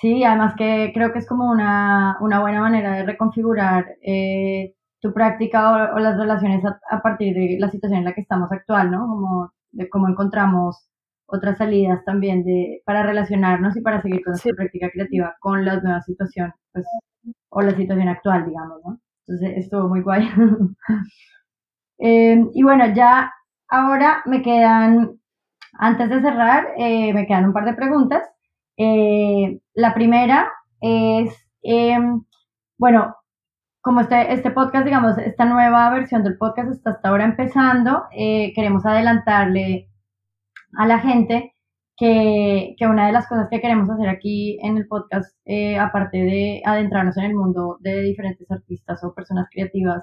[0.00, 5.12] sí, además que creo que es como una, una buena manera de reconfigurar eh, tu
[5.12, 9.00] práctica o, las relaciones a, partir de la situación en la que estamos actual, ¿no?
[9.00, 10.88] Como de cómo encontramos
[11.26, 15.80] otras salidas también de, para relacionarnos y para seguir con nuestra práctica creativa con la
[15.80, 16.86] nueva situación, pues,
[17.50, 19.00] o la situación actual, digamos, ¿no?
[19.26, 20.28] Entonces, estuvo muy guay.
[21.98, 23.32] Em, y bueno, ya
[23.68, 25.18] ahora me quedan,
[25.72, 28.22] antes de cerrar, eh, me quedan un par de preguntas.
[28.76, 32.22] Eh, la primera es, em,
[32.78, 33.16] bueno,
[33.80, 38.52] como este, este podcast, digamos, esta nueva versión del podcast está hasta ahora empezando, eh,
[38.54, 39.88] queremos adelantarle
[40.74, 41.54] a la gente
[41.96, 46.18] que, que, una de las cosas que queremos hacer aquí en el podcast, eh, aparte
[46.18, 50.02] de adentrarnos en el mundo de diferentes artistas o personas creativas,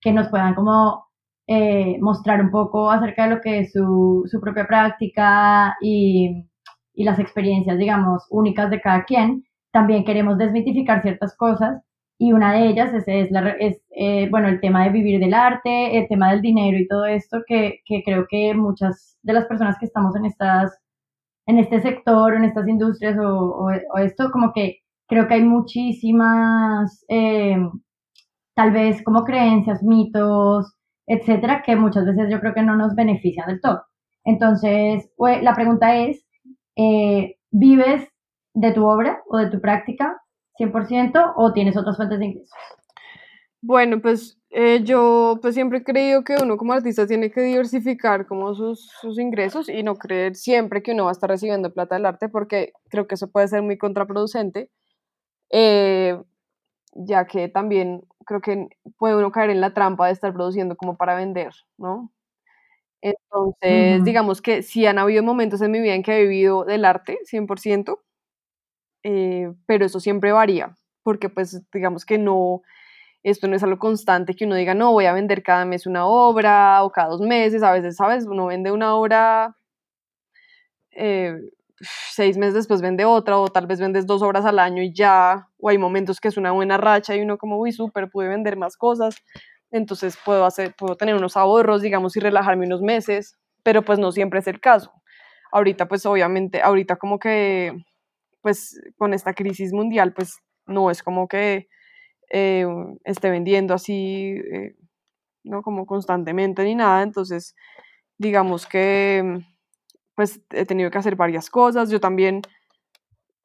[0.00, 1.06] que nos puedan como
[1.46, 6.46] eh, mostrar un poco acerca de lo que es su, su propia práctica y,
[6.94, 11.82] y las experiencias, digamos, únicas de cada quien, también queremos desmitificar ciertas cosas
[12.18, 15.34] y una de ellas es, es, la, es eh, bueno, el tema de vivir del
[15.34, 19.46] arte, el tema del dinero y todo esto que, que, creo que muchas de las
[19.46, 20.78] personas que estamos en estas
[21.48, 27.04] en este sector, en estas industrias o, o, esto, como que creo que hay muchísimas,
[27.08, 27.56] eh,
[28.54, 30.74] tal vez como creencias, mitos,
[31.06, 33.82] etcétera, que muchas veces yo creo que no nos benefician del todo.
[34.24, 36.22] Entonces, la pregunta es,
[36.76, 38.06] eh, ¿vives
[38.54, 40.20] de tu obra o de tu práctica?
[40.58, 42.50] 100% o tienes otras fuentes de ingresos?
[43.60, 48.26] Bueno, pues eh, yo pues siempre he creído que uno como artista tiene que diversificar
[48.26, 51.96] como sus, sus, ingresos y no creer siempre que uno va a estar recibiendo plata
[51.96, 54.70] del arte porque creo que eso puede ser muy contraproducente,
[55.50, 56.20] eh,
[56.94, 58.68] ya que también creo que
[58.98, 62.12] puede uno caer en la trampa de estar produciendo como para vender, ¿no?
[63.00, 66.84] Entonces, digamos que sí han habido momentos en mi vida en que he vivido del
[66.84, 68.00] arte, 100%,
[69.10, 72.60] eh, pero eso siempre varía, porque pues digamos que no,
[73.22, 76.04] esto no es algo constante que uno diga, no, voy a vender cada mes una
[76.06, 78.26] obra o cada dos meses, a veces, ¿sabes?
[78.26, 79.56] Uno vende una obra,
[80.90, 81.38] eh,
[81.80, 85.48] seis meses después vende otra, o tal vez vendes dos obras al año y ya,
[85.58, 88.58] o hay momentos que es una buena racha y uno como, uy, súper, pude vender
[88.58, 89.16] más cosas,
[89.70, 94.12] entonces puedo, hacer, puedo tener unos ahorros, digamos, y relajarme unos meses, pero pues no
[94.12, 94.92] siempre es el caso.
[95.50, 97.72] Ahorita, pues obviamente, ahorita como que
[98.40, 101.68] pues con esta crisis mundial, pues no es como que
[102.30, 102.66] eh,
[103.04, 104.76] esté vendiendo así, eh,
[105.44, 105.62] ¿no?
[105.62, 107.54] Como constantemente ni nada, entonces
[108.18, 109.44] digamos que
[110.14, 112.42] pues he tenido que hacer varias cosas, yo también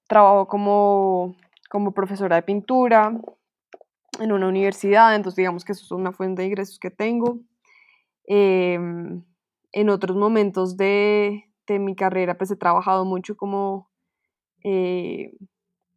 [0.07, 1.35] trabajo como,
[1.69, 3.15] como profesora de pintura
[4.19, 7.39] en una universidad, entonces digamos que eso es una fuente de ingresos que tengo.
[8.25, 9.23] Em,
[9.71, 13.89] en otros momentos de, de mi carrera pues he trabajado mucho como
[14.63, 15.33] eh,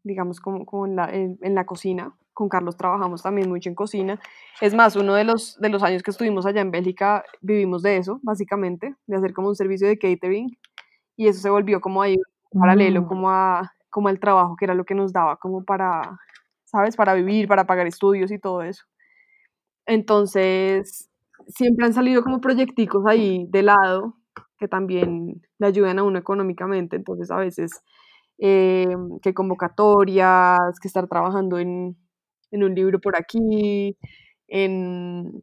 [0.02, 2.14] digamos, como, como en, la, en, la, cocina.
[2.32, 4.20] Con Carlos trabajamos también mucho en cocina.
[4.60, 7.96] Es más, uno de los, de los años que estuvimos allá en Bélgica vivimos de
[7.96, 10.56] eso, básicamente, de hacer como un servicio de catering.
[11.16, 12.16] Y eso se volvió como ahí
[12.52, 13.06] paralelo, mm.
[13.06, 16.18] como, a, como al trabajo, que era lo que nos daba como para,
[16.64, 16.96] ¿sabes?
[16.96, 18.84] Para vivir, para pagar estudios y todo eso.
[19.86, 21.10] Entonces,
[21.48, 24.14] siempre han salido como proyecticos ahí de lado
[24.58, 26.96] que también le ayudan a uno económicamente.
[26.96, 27.82] Entonces, a veces
[28.38, 28.86] eh,
[29.22, 31.96] que convocatorias, que estar trabajando en,
[32.50, 33.96] en un libro por aquí,
[34.48, 35.42] en,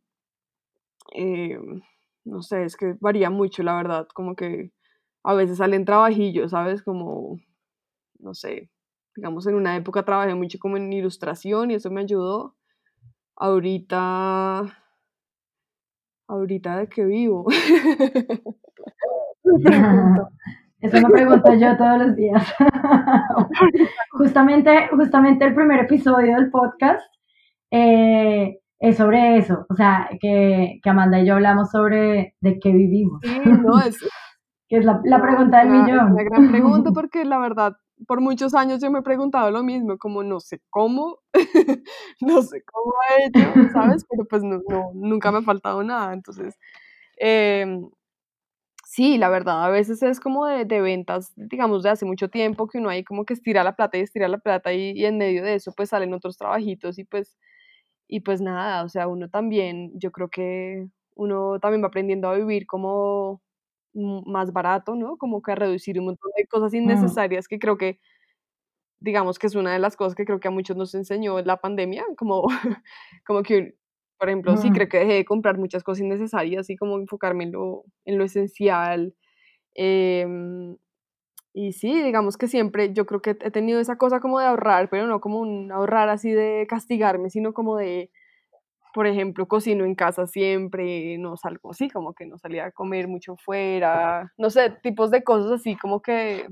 [1.15, 1.57] eh,
[2.25, 4.71] no sé, es que varía mucho, la verdad, como que
[5.23, 6.83] a veces salen trabajillos, ¿sabes?
[6.83, 7.39] Como,
[8.19, 8.71] no sé,
[9.15, 12.55] digamos, en una época trabajé mucho como en ilustración y eso me ayudó.
[13.37, 14.63] Ahorita,
[16.27, 17.45] ahorita de qué vivo.
[20.83, 22.45] Eso me pregunto yo todos los días.
[24.11, 27.01] justamente, justamente el primer episodio del podcast
[27.71, 29.65] eh, es sobre eso.
[29.69, 33.21] O sea, que, que, Amanda y yo hablamos sobre de qué vivimos.
[33.23, 33.97] Sí, no, es,
[34.67, 35.99] que es la, la pregunta del millón.
[35.99, 39.63] Es una gran pregunta porque la verdad, por muchos años yo me he preguntado lo
[39.63, 41.19] mismo, como no sé cómo,
[42.19, 44.05] no sé cómo he hecho, ¿sabes?
[44.09, 46.59] Pero pues no, no, nunca me ha faltado nada, entonces...
[47.15, 47.87] em,
[48.95, 52.67] Sí, la verdad, a veces es como de, de ventas, digamos, de hace mucho tiempo,
[52.67, 55.17] que uno ahí como que estira la plata y estira la plata y, y en
[55.17, 57.35] medio de eso pues salen otros trabajitos y pues,
[58.07, 62.35] y pues nada, o sea, uno también, yo creo que uno también va aprendiendo a
[62.35, 63.41] vivir como
[63.95, 65.17] más barato, ¿no?
[65.17, 67.99] Como que a reducir un montón de cosas innecesarias que creo que,
[68.99, 71.57] digamos que es una de las cosas que creo que a muchos nos enseñó la
[71.57, 72.43] pandemia, como,
[73.25, 73.75] como que,
[74.17, 77.53] por ejemplo, sí, creo que dejé de comprar muchas cosas innecesarias y como enfocarme en
[77.53, 79.13] lo, en lo esencial
[79.75, 80.77] Em,
[81.53, 84.89] y sí, digamos que siempre yo creo que he tenido esa cosa como de ahorrar,
[84.89, 88.11] pero no como un ahorrar así de castigarme, sino como de,
[88.93, 93.07] por ejemplo, cocino en casa siempre, no salgo así, como que no salía a comer
[93.07, 96.47] mucho fuera, no sé, tipos de cosas así como que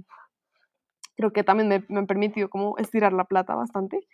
[1.15, 4.07] creo que también me, me han permitido como estirar la plata bastante.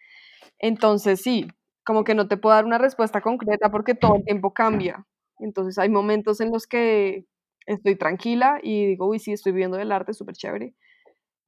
[0.59, 1.47] Entonces sí,
[1.87, 5.05] como que no te puedo dar una respuesta concreta porque todo el tiempo cambia.
[5.39, 7.25] Entonces hay momentos en los que
[7.65, 10.75] estoy tranquila y digo, uy, sí, estoy viviendo del arte, súper chévere.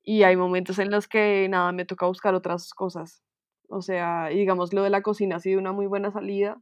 [0.01, 3.21] Y hay momentos en los que nada, me toca buscar otras cosas.
[3.67, 6.61] O sea, digamos, lo de la cocina ha sido una muy buena salida,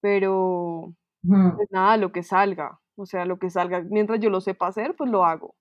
[0.00, 2.80] pero pues nada, lo que salga.
[2.96, 5.56] O sea, lo que salga, mientras yo lo sepa hacer, pues lo hago.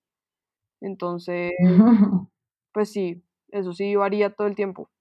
[0.80, 1.54] Entonces,
[2.72, 4.92] pues sí, eso sí varía todo el tiempo.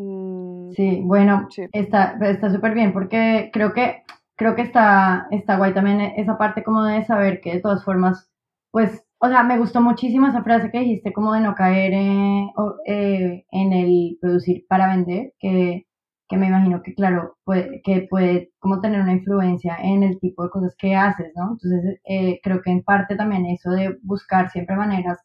[0.00, 4.02] Mm, Sí, bueno, sí, está está súper bien porque creo que
[4.36, 8.30] creo que está está guay también esa parte como de saber que de todas formas,
[8.70, 12.46] pues, o sea, me gustó muchísimo esa frase que dijiste como de no caer eh,
[12.56, 15.86] o- eh, en el producir para vender, que,
[16.28, 20.44] que me imagino que claro, puede, que puede como tener una influencia en el tipo
[20.44, 21.52] de cosas que haces, ¿no?
[21.52, 25.18] Entonces, eh, creo que en parte también eso de buscar siempre maneras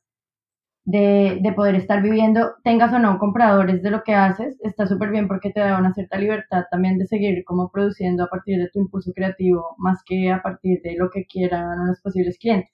[0.85, 5.09] de, de poder estar viviendo, tengas o no compradores de lo que haces, está súper
[5.11, 8.69] bien porque te da una cierta libertad también de seguir como produciendo a partir de
[8.71, 12.71] tu impulso creativo, más que a partir de lo que quieran unos posibles clientes.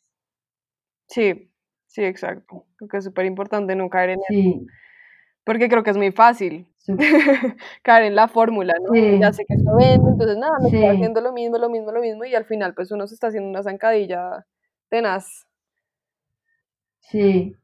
[1.08, 1.52] sí,
[1.88, 2.66] sí, exacto.
[2.78, 4.72] Creo que es súper importante no caer en eso, Sí,
[5.46, 6.68] porque creo que es muy fácil
[7.84, 9.10] caer en la fórmula, ¿no?
[9.20, 12.02] Ya sé que esto vende, entonces nada, me sí, haciendo lo mismo, lo mismo, lo
[12.02, 14.46] mismo, y al final pues uno se está haciendo una zancadilla
[14.90, 15.48] tenaz.
[17.00, 17.56] sí,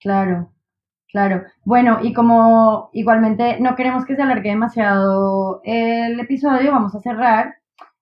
[0.00, 0.52] claro.
[1.10, 1.44] Claro.
[1.64, 7.54] Bueno, y como igualmente no queremos que se alargue demasiado el episodio, vamos a cerrar,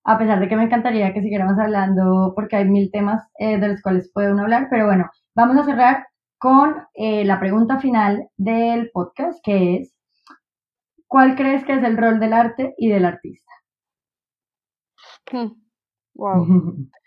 [0.05, 3.69] a pesar de que me encantaría que siguiéramos hablando porque hay mil temas eh, de
[3.69, 6.07] los cuales puede uno hablar, pero bueno, vamos a cerrar
[6.39, 9.95] con eh, la pregunta final del podcast, que es,
[11.09, 13.53] ¿cuál crees que es el rol del arte y del artista?
[16.15, 16.47] Wow.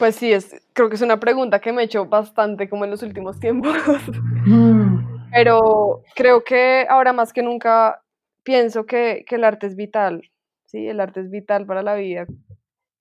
[0.00, 2.90] Pues sí, es, creo que es una pregunta que me he hecho bastante como en
[2.90, 3.76] los últimos tiempos,
[5.30, 8.02] pero creo que ahora más que nunca
[8.42, 10.22] pienso que, que el arte es vital,
[10.64, 10.88] ¿sí?
[10.88, 12.26] El arte es vital para la vida.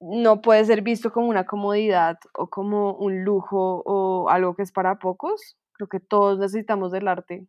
[0.01, 4.73] No puede ser visto como una comodidad o como un lujo o algo que es
[4.73, 5.57] para pocos.
[5.71, 7.47] Creo que todos necesitamos del arte.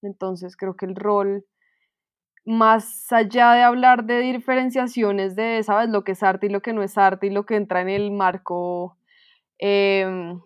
[0.00, 1.44] Entonces creo que el rol,
[2.46, 5.90] más allá de hablar de diferenciaciones de, ¿sabes?
[5.90, 7.88] Lo que es arte y lo que no es arte y lo que entra en
[7.90, 8.96] el marco
[9.58, 10.40] em,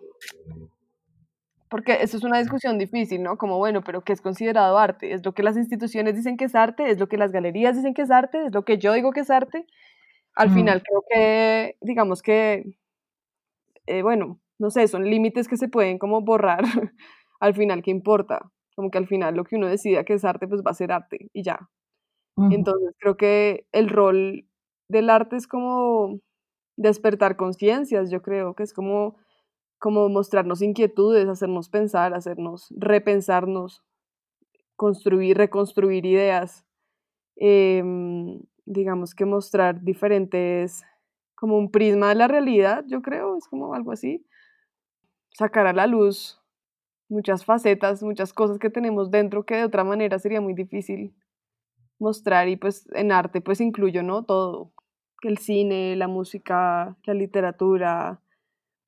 [1.71, 3.37] porque eso es una discusión difícil, ¿no?
[3.37, 5.13] Como, bueno, pero ¿qué es considerado arte?
[5.13, 6.91] ¿Es lo que las instituciones dicen que es arte?
[6.91, 8.47] ¿Es lo que las galerías dicen que es arte?
[8.47, 9.65] ¿Es lo que yo digo que es arte?
[10.35, 12.75] Al final creo que, digamos que,
[13.87, 16.61] eh, bueno, no sé, son límites que se pueden como borrar.
[17.39, 18.51] al final, ¿qué importa?
[18.75, 20.91] Como que al final lo que uno decida que es arte, pues va a ser
[20.91, 21.69] arte y ya.
[22.49, 24.45] Entonces creo que el rol
[24.89, 26.19] del arte es como
[26.77, 29.17] despertar conciencias, yo creo que es como
[29.79, 33.83] como mostrarnos inquietudes, hacernos pensar, hacernos repensarnos,
[34.75, 36.65] construir, reconstruir ideas,
[37.37, 40.83] em, digamos que mostrar diferentes,
[41.35, 44.25] como un prisma de la realidad, yo creo, es como algo así,
[45.33, 46.41] sacar a la luz
[47.09, 51.13] muchas facetas, muchas cosas que tenemos dentro que de otra manera sería muy difícil
[52.01, 54.25] mostrar y pues en arte pues incluyo, ¿no?
[54.25, 54.73] Todo,
[55.23, 58.21] el cine, la música, la literatura,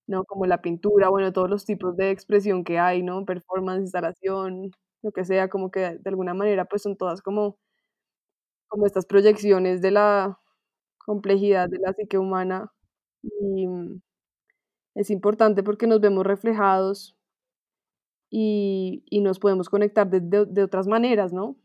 [0.08, 0.26] ¿no?
[0.26, 3.26] Como la pintura, bueno, todos los tipos de expresión que hay, ¿no?
[3.26, 4.72] Performance, instalación,
[5.04, 7.58] lo que sea, como que de alguna manera pues son todas como,
[8.68, 10.40] como estas proyecciones de la
[11.00, 12.72] complejidad de la psique humana
[13.24, 14.02] y mm,
[14.96, 17.16] es importante porque nos vemos reflejados
[18.30, 21.56] y, y nos podemos conectar de, de- de otras maneras, ¿no?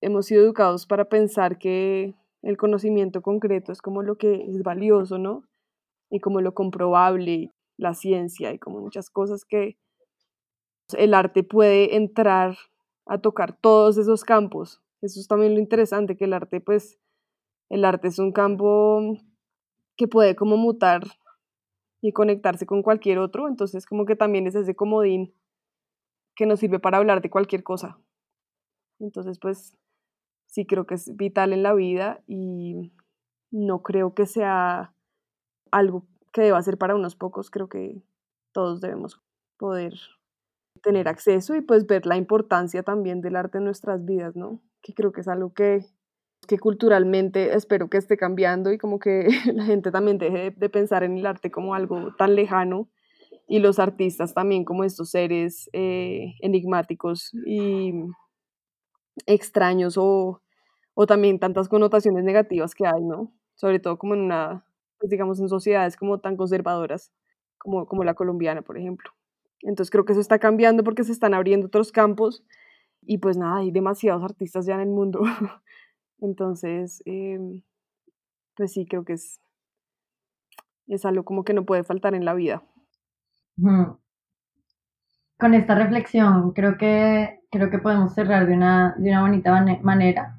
[0.00, 5.18] Hemos sido educados para pensar que el conocimiento concreto es como lo que es valioso,
[5.18, 5.44] ¿no?
[6.10, 9.76] Y como lo comprobable, la ciencia y como muchas cosas que
[10.96, 12.56] el arte puede entrar
[13.06, 14.80] a tocar todos esos campos.
[15.02, 16.98] Eso es también lo interesante, que el arte, pues,
[17.68, 19.16] el arte es un campo
[19.96, 21.02] que puede como mutar
[22.00, 25.34] y conectarse con cualquier otro, entonces como que también es ese comodín
[26.36, 27.98] que nos sirve para hablar de cualquier cosa.
[29.00, 29.76] Entonces, pues,
[30.48, 32.90] sí creo que es vital en la vida y
[33.50, 34.92] no creo que sea
[35.70, 38.02] algo que deba ser para unos pocos, creo que
[38.52, 39.20] todos debemos
[39.58, 39.94] poder
[40.82, 44.60] tener acceso y pues ver la importancia también del arte en nuestras vidas, ¿no?
[44.80, 45.84] Que creo que es algo que,
[46.46, 51.02] que culturalmente espero que esté cambiando y como que la gente también deje de, pensar
[51.02, 52.88] en el arte como algo tan lejano
[53.46, 57.92] y los artistas también como estos seres eh, enigmáticos y
[59.26, 60.42] extraños o,
[60.94, 63.32] o también tantas connotaciones negativas que hay, ¿no?
[63.54, 64.64] Sobre todo como en una,
[64.98, 67.12] pues digamos, en sociedades como tan conservadoras
[67.58, 69.10] como, como la colombiana, por ejemplo.
[69.62, 72.44] Entonces creo que eso está cambiando porque se están abriendo otros campos
[73.02, 75.22] y pues nada, hay demasiados artistas ya en el mundo.
[76.20, 77.62] Entonces, em,
[78.56, 79.40] pues sí, creo que es,
[80.86, 82.62] es algo como que no puede faltar en la vida.
[85.38, 90.38] Con esta reflexión creo que, creo que podemos cerrar de una, de una bonita manera.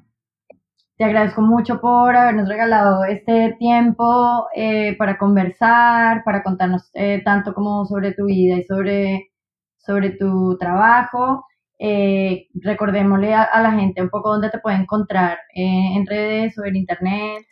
[0.96, 7.54] Te agradezco mucho por habernos regalado este tiempo eh, para conversar, para contarnos eh, tanto
[7.54, 9.30] como sobre tu vida y sobre,
[9.78, 11.46] sobre tu trabajo.
[11.78, 16.76] Eh, recordémosle a, la gente un poco dónde te puede encontrar en redes o en
[16.76, 17.46] internet.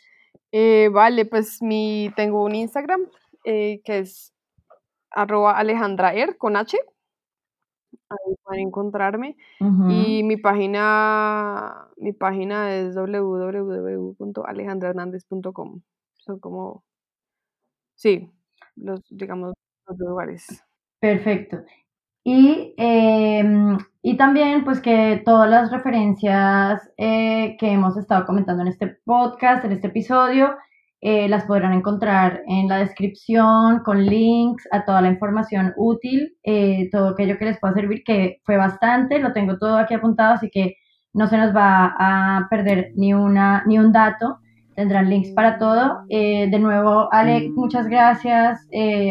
[0.91, 3.01] vale, pues mi, tengo un Instagram
[3.43, 4.31] que es
[5.09, 6.77] arroba alejandraer con H
[8.09, 9.37] ahí pueden encontrarme.
[9.89, 15.81] Y mi página, mi página es www.alejandrahernandez.com.
[16.15, 16.83] Son como,
[17.95, 18.31] sí,
[18.75, 19.53] los, digamos,
[19.87, 20.63] los lugares.
[20.99, 21.63] Perfecto.
[22.23, 28.67] Y, em, y también, pues que todas las referencias eh, que hemos estado comentando en
[28.67, 30.55] este podcast, en este episodio,
[31.01, 36.89] eh, las podrán encontrar en la descripción con links a toda la información útil, eh,
[36.91, 40.49] todo aquello que les pueda servir, que fue bastante, lo tengo todo aquí apuntado, así
[40.51, 40.75] que
[41.13, 44.39] no se nos va a perder ni, una, ni un dato.
[44.75, 46.03] Tendrán links para todo.
[46.09, 48.67] Eh, de nuevo, Ale, muchas gracias.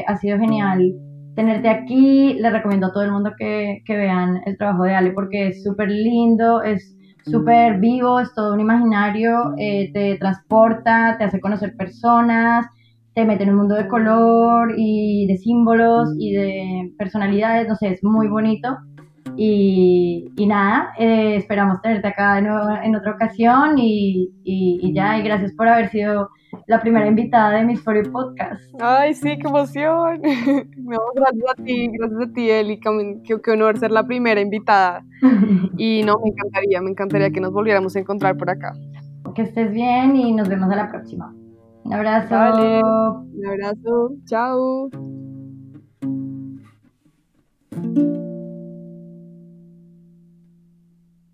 [0.07, 0.95] ha sido genial
[1.35, 2.35] tenerte aquí.
[2.35, 5.63] Les recomiendo a todo el mundo que, que vean el trabajo de Ale porque es
[5.63, 6.98] súper lindo, es
[7.31, 12.67] súper vivo, es todo un imaginario, eh, te transporta, te hace conocer personas,
[13.15, 17.89] te mete en un mundo de color y de símbolos y de personalidades, no sé,
[17.89, 18.79] es muy bonito.
[19.41, 25.17] Y, y nada, eh, esperamos tenerte acá de nuevo en otra ocasión y, y, ya,
[25.17, 26.31] y gracias por haber sido
[26.67, 28.61] la primera invitada de mis For Podcast.
[28.81, 30.23] Ay, sí, qué emoción.
[30.79, 35.05] No, gracias a ti, gracias a ti, Eli, qué, qué honor ser la primera invitada.
[35.79, 38.73] Y no, me encantaría, me encantaría que nos volviéramos a encontrar por acá.
[39.37, 41.33] Que estés bien y nos vemos a la próxima.
[41.85, 42.35] Un abrazo.
[42.35, 44.11] Vale, un abrazo.
[44.27, 44.91] Chao.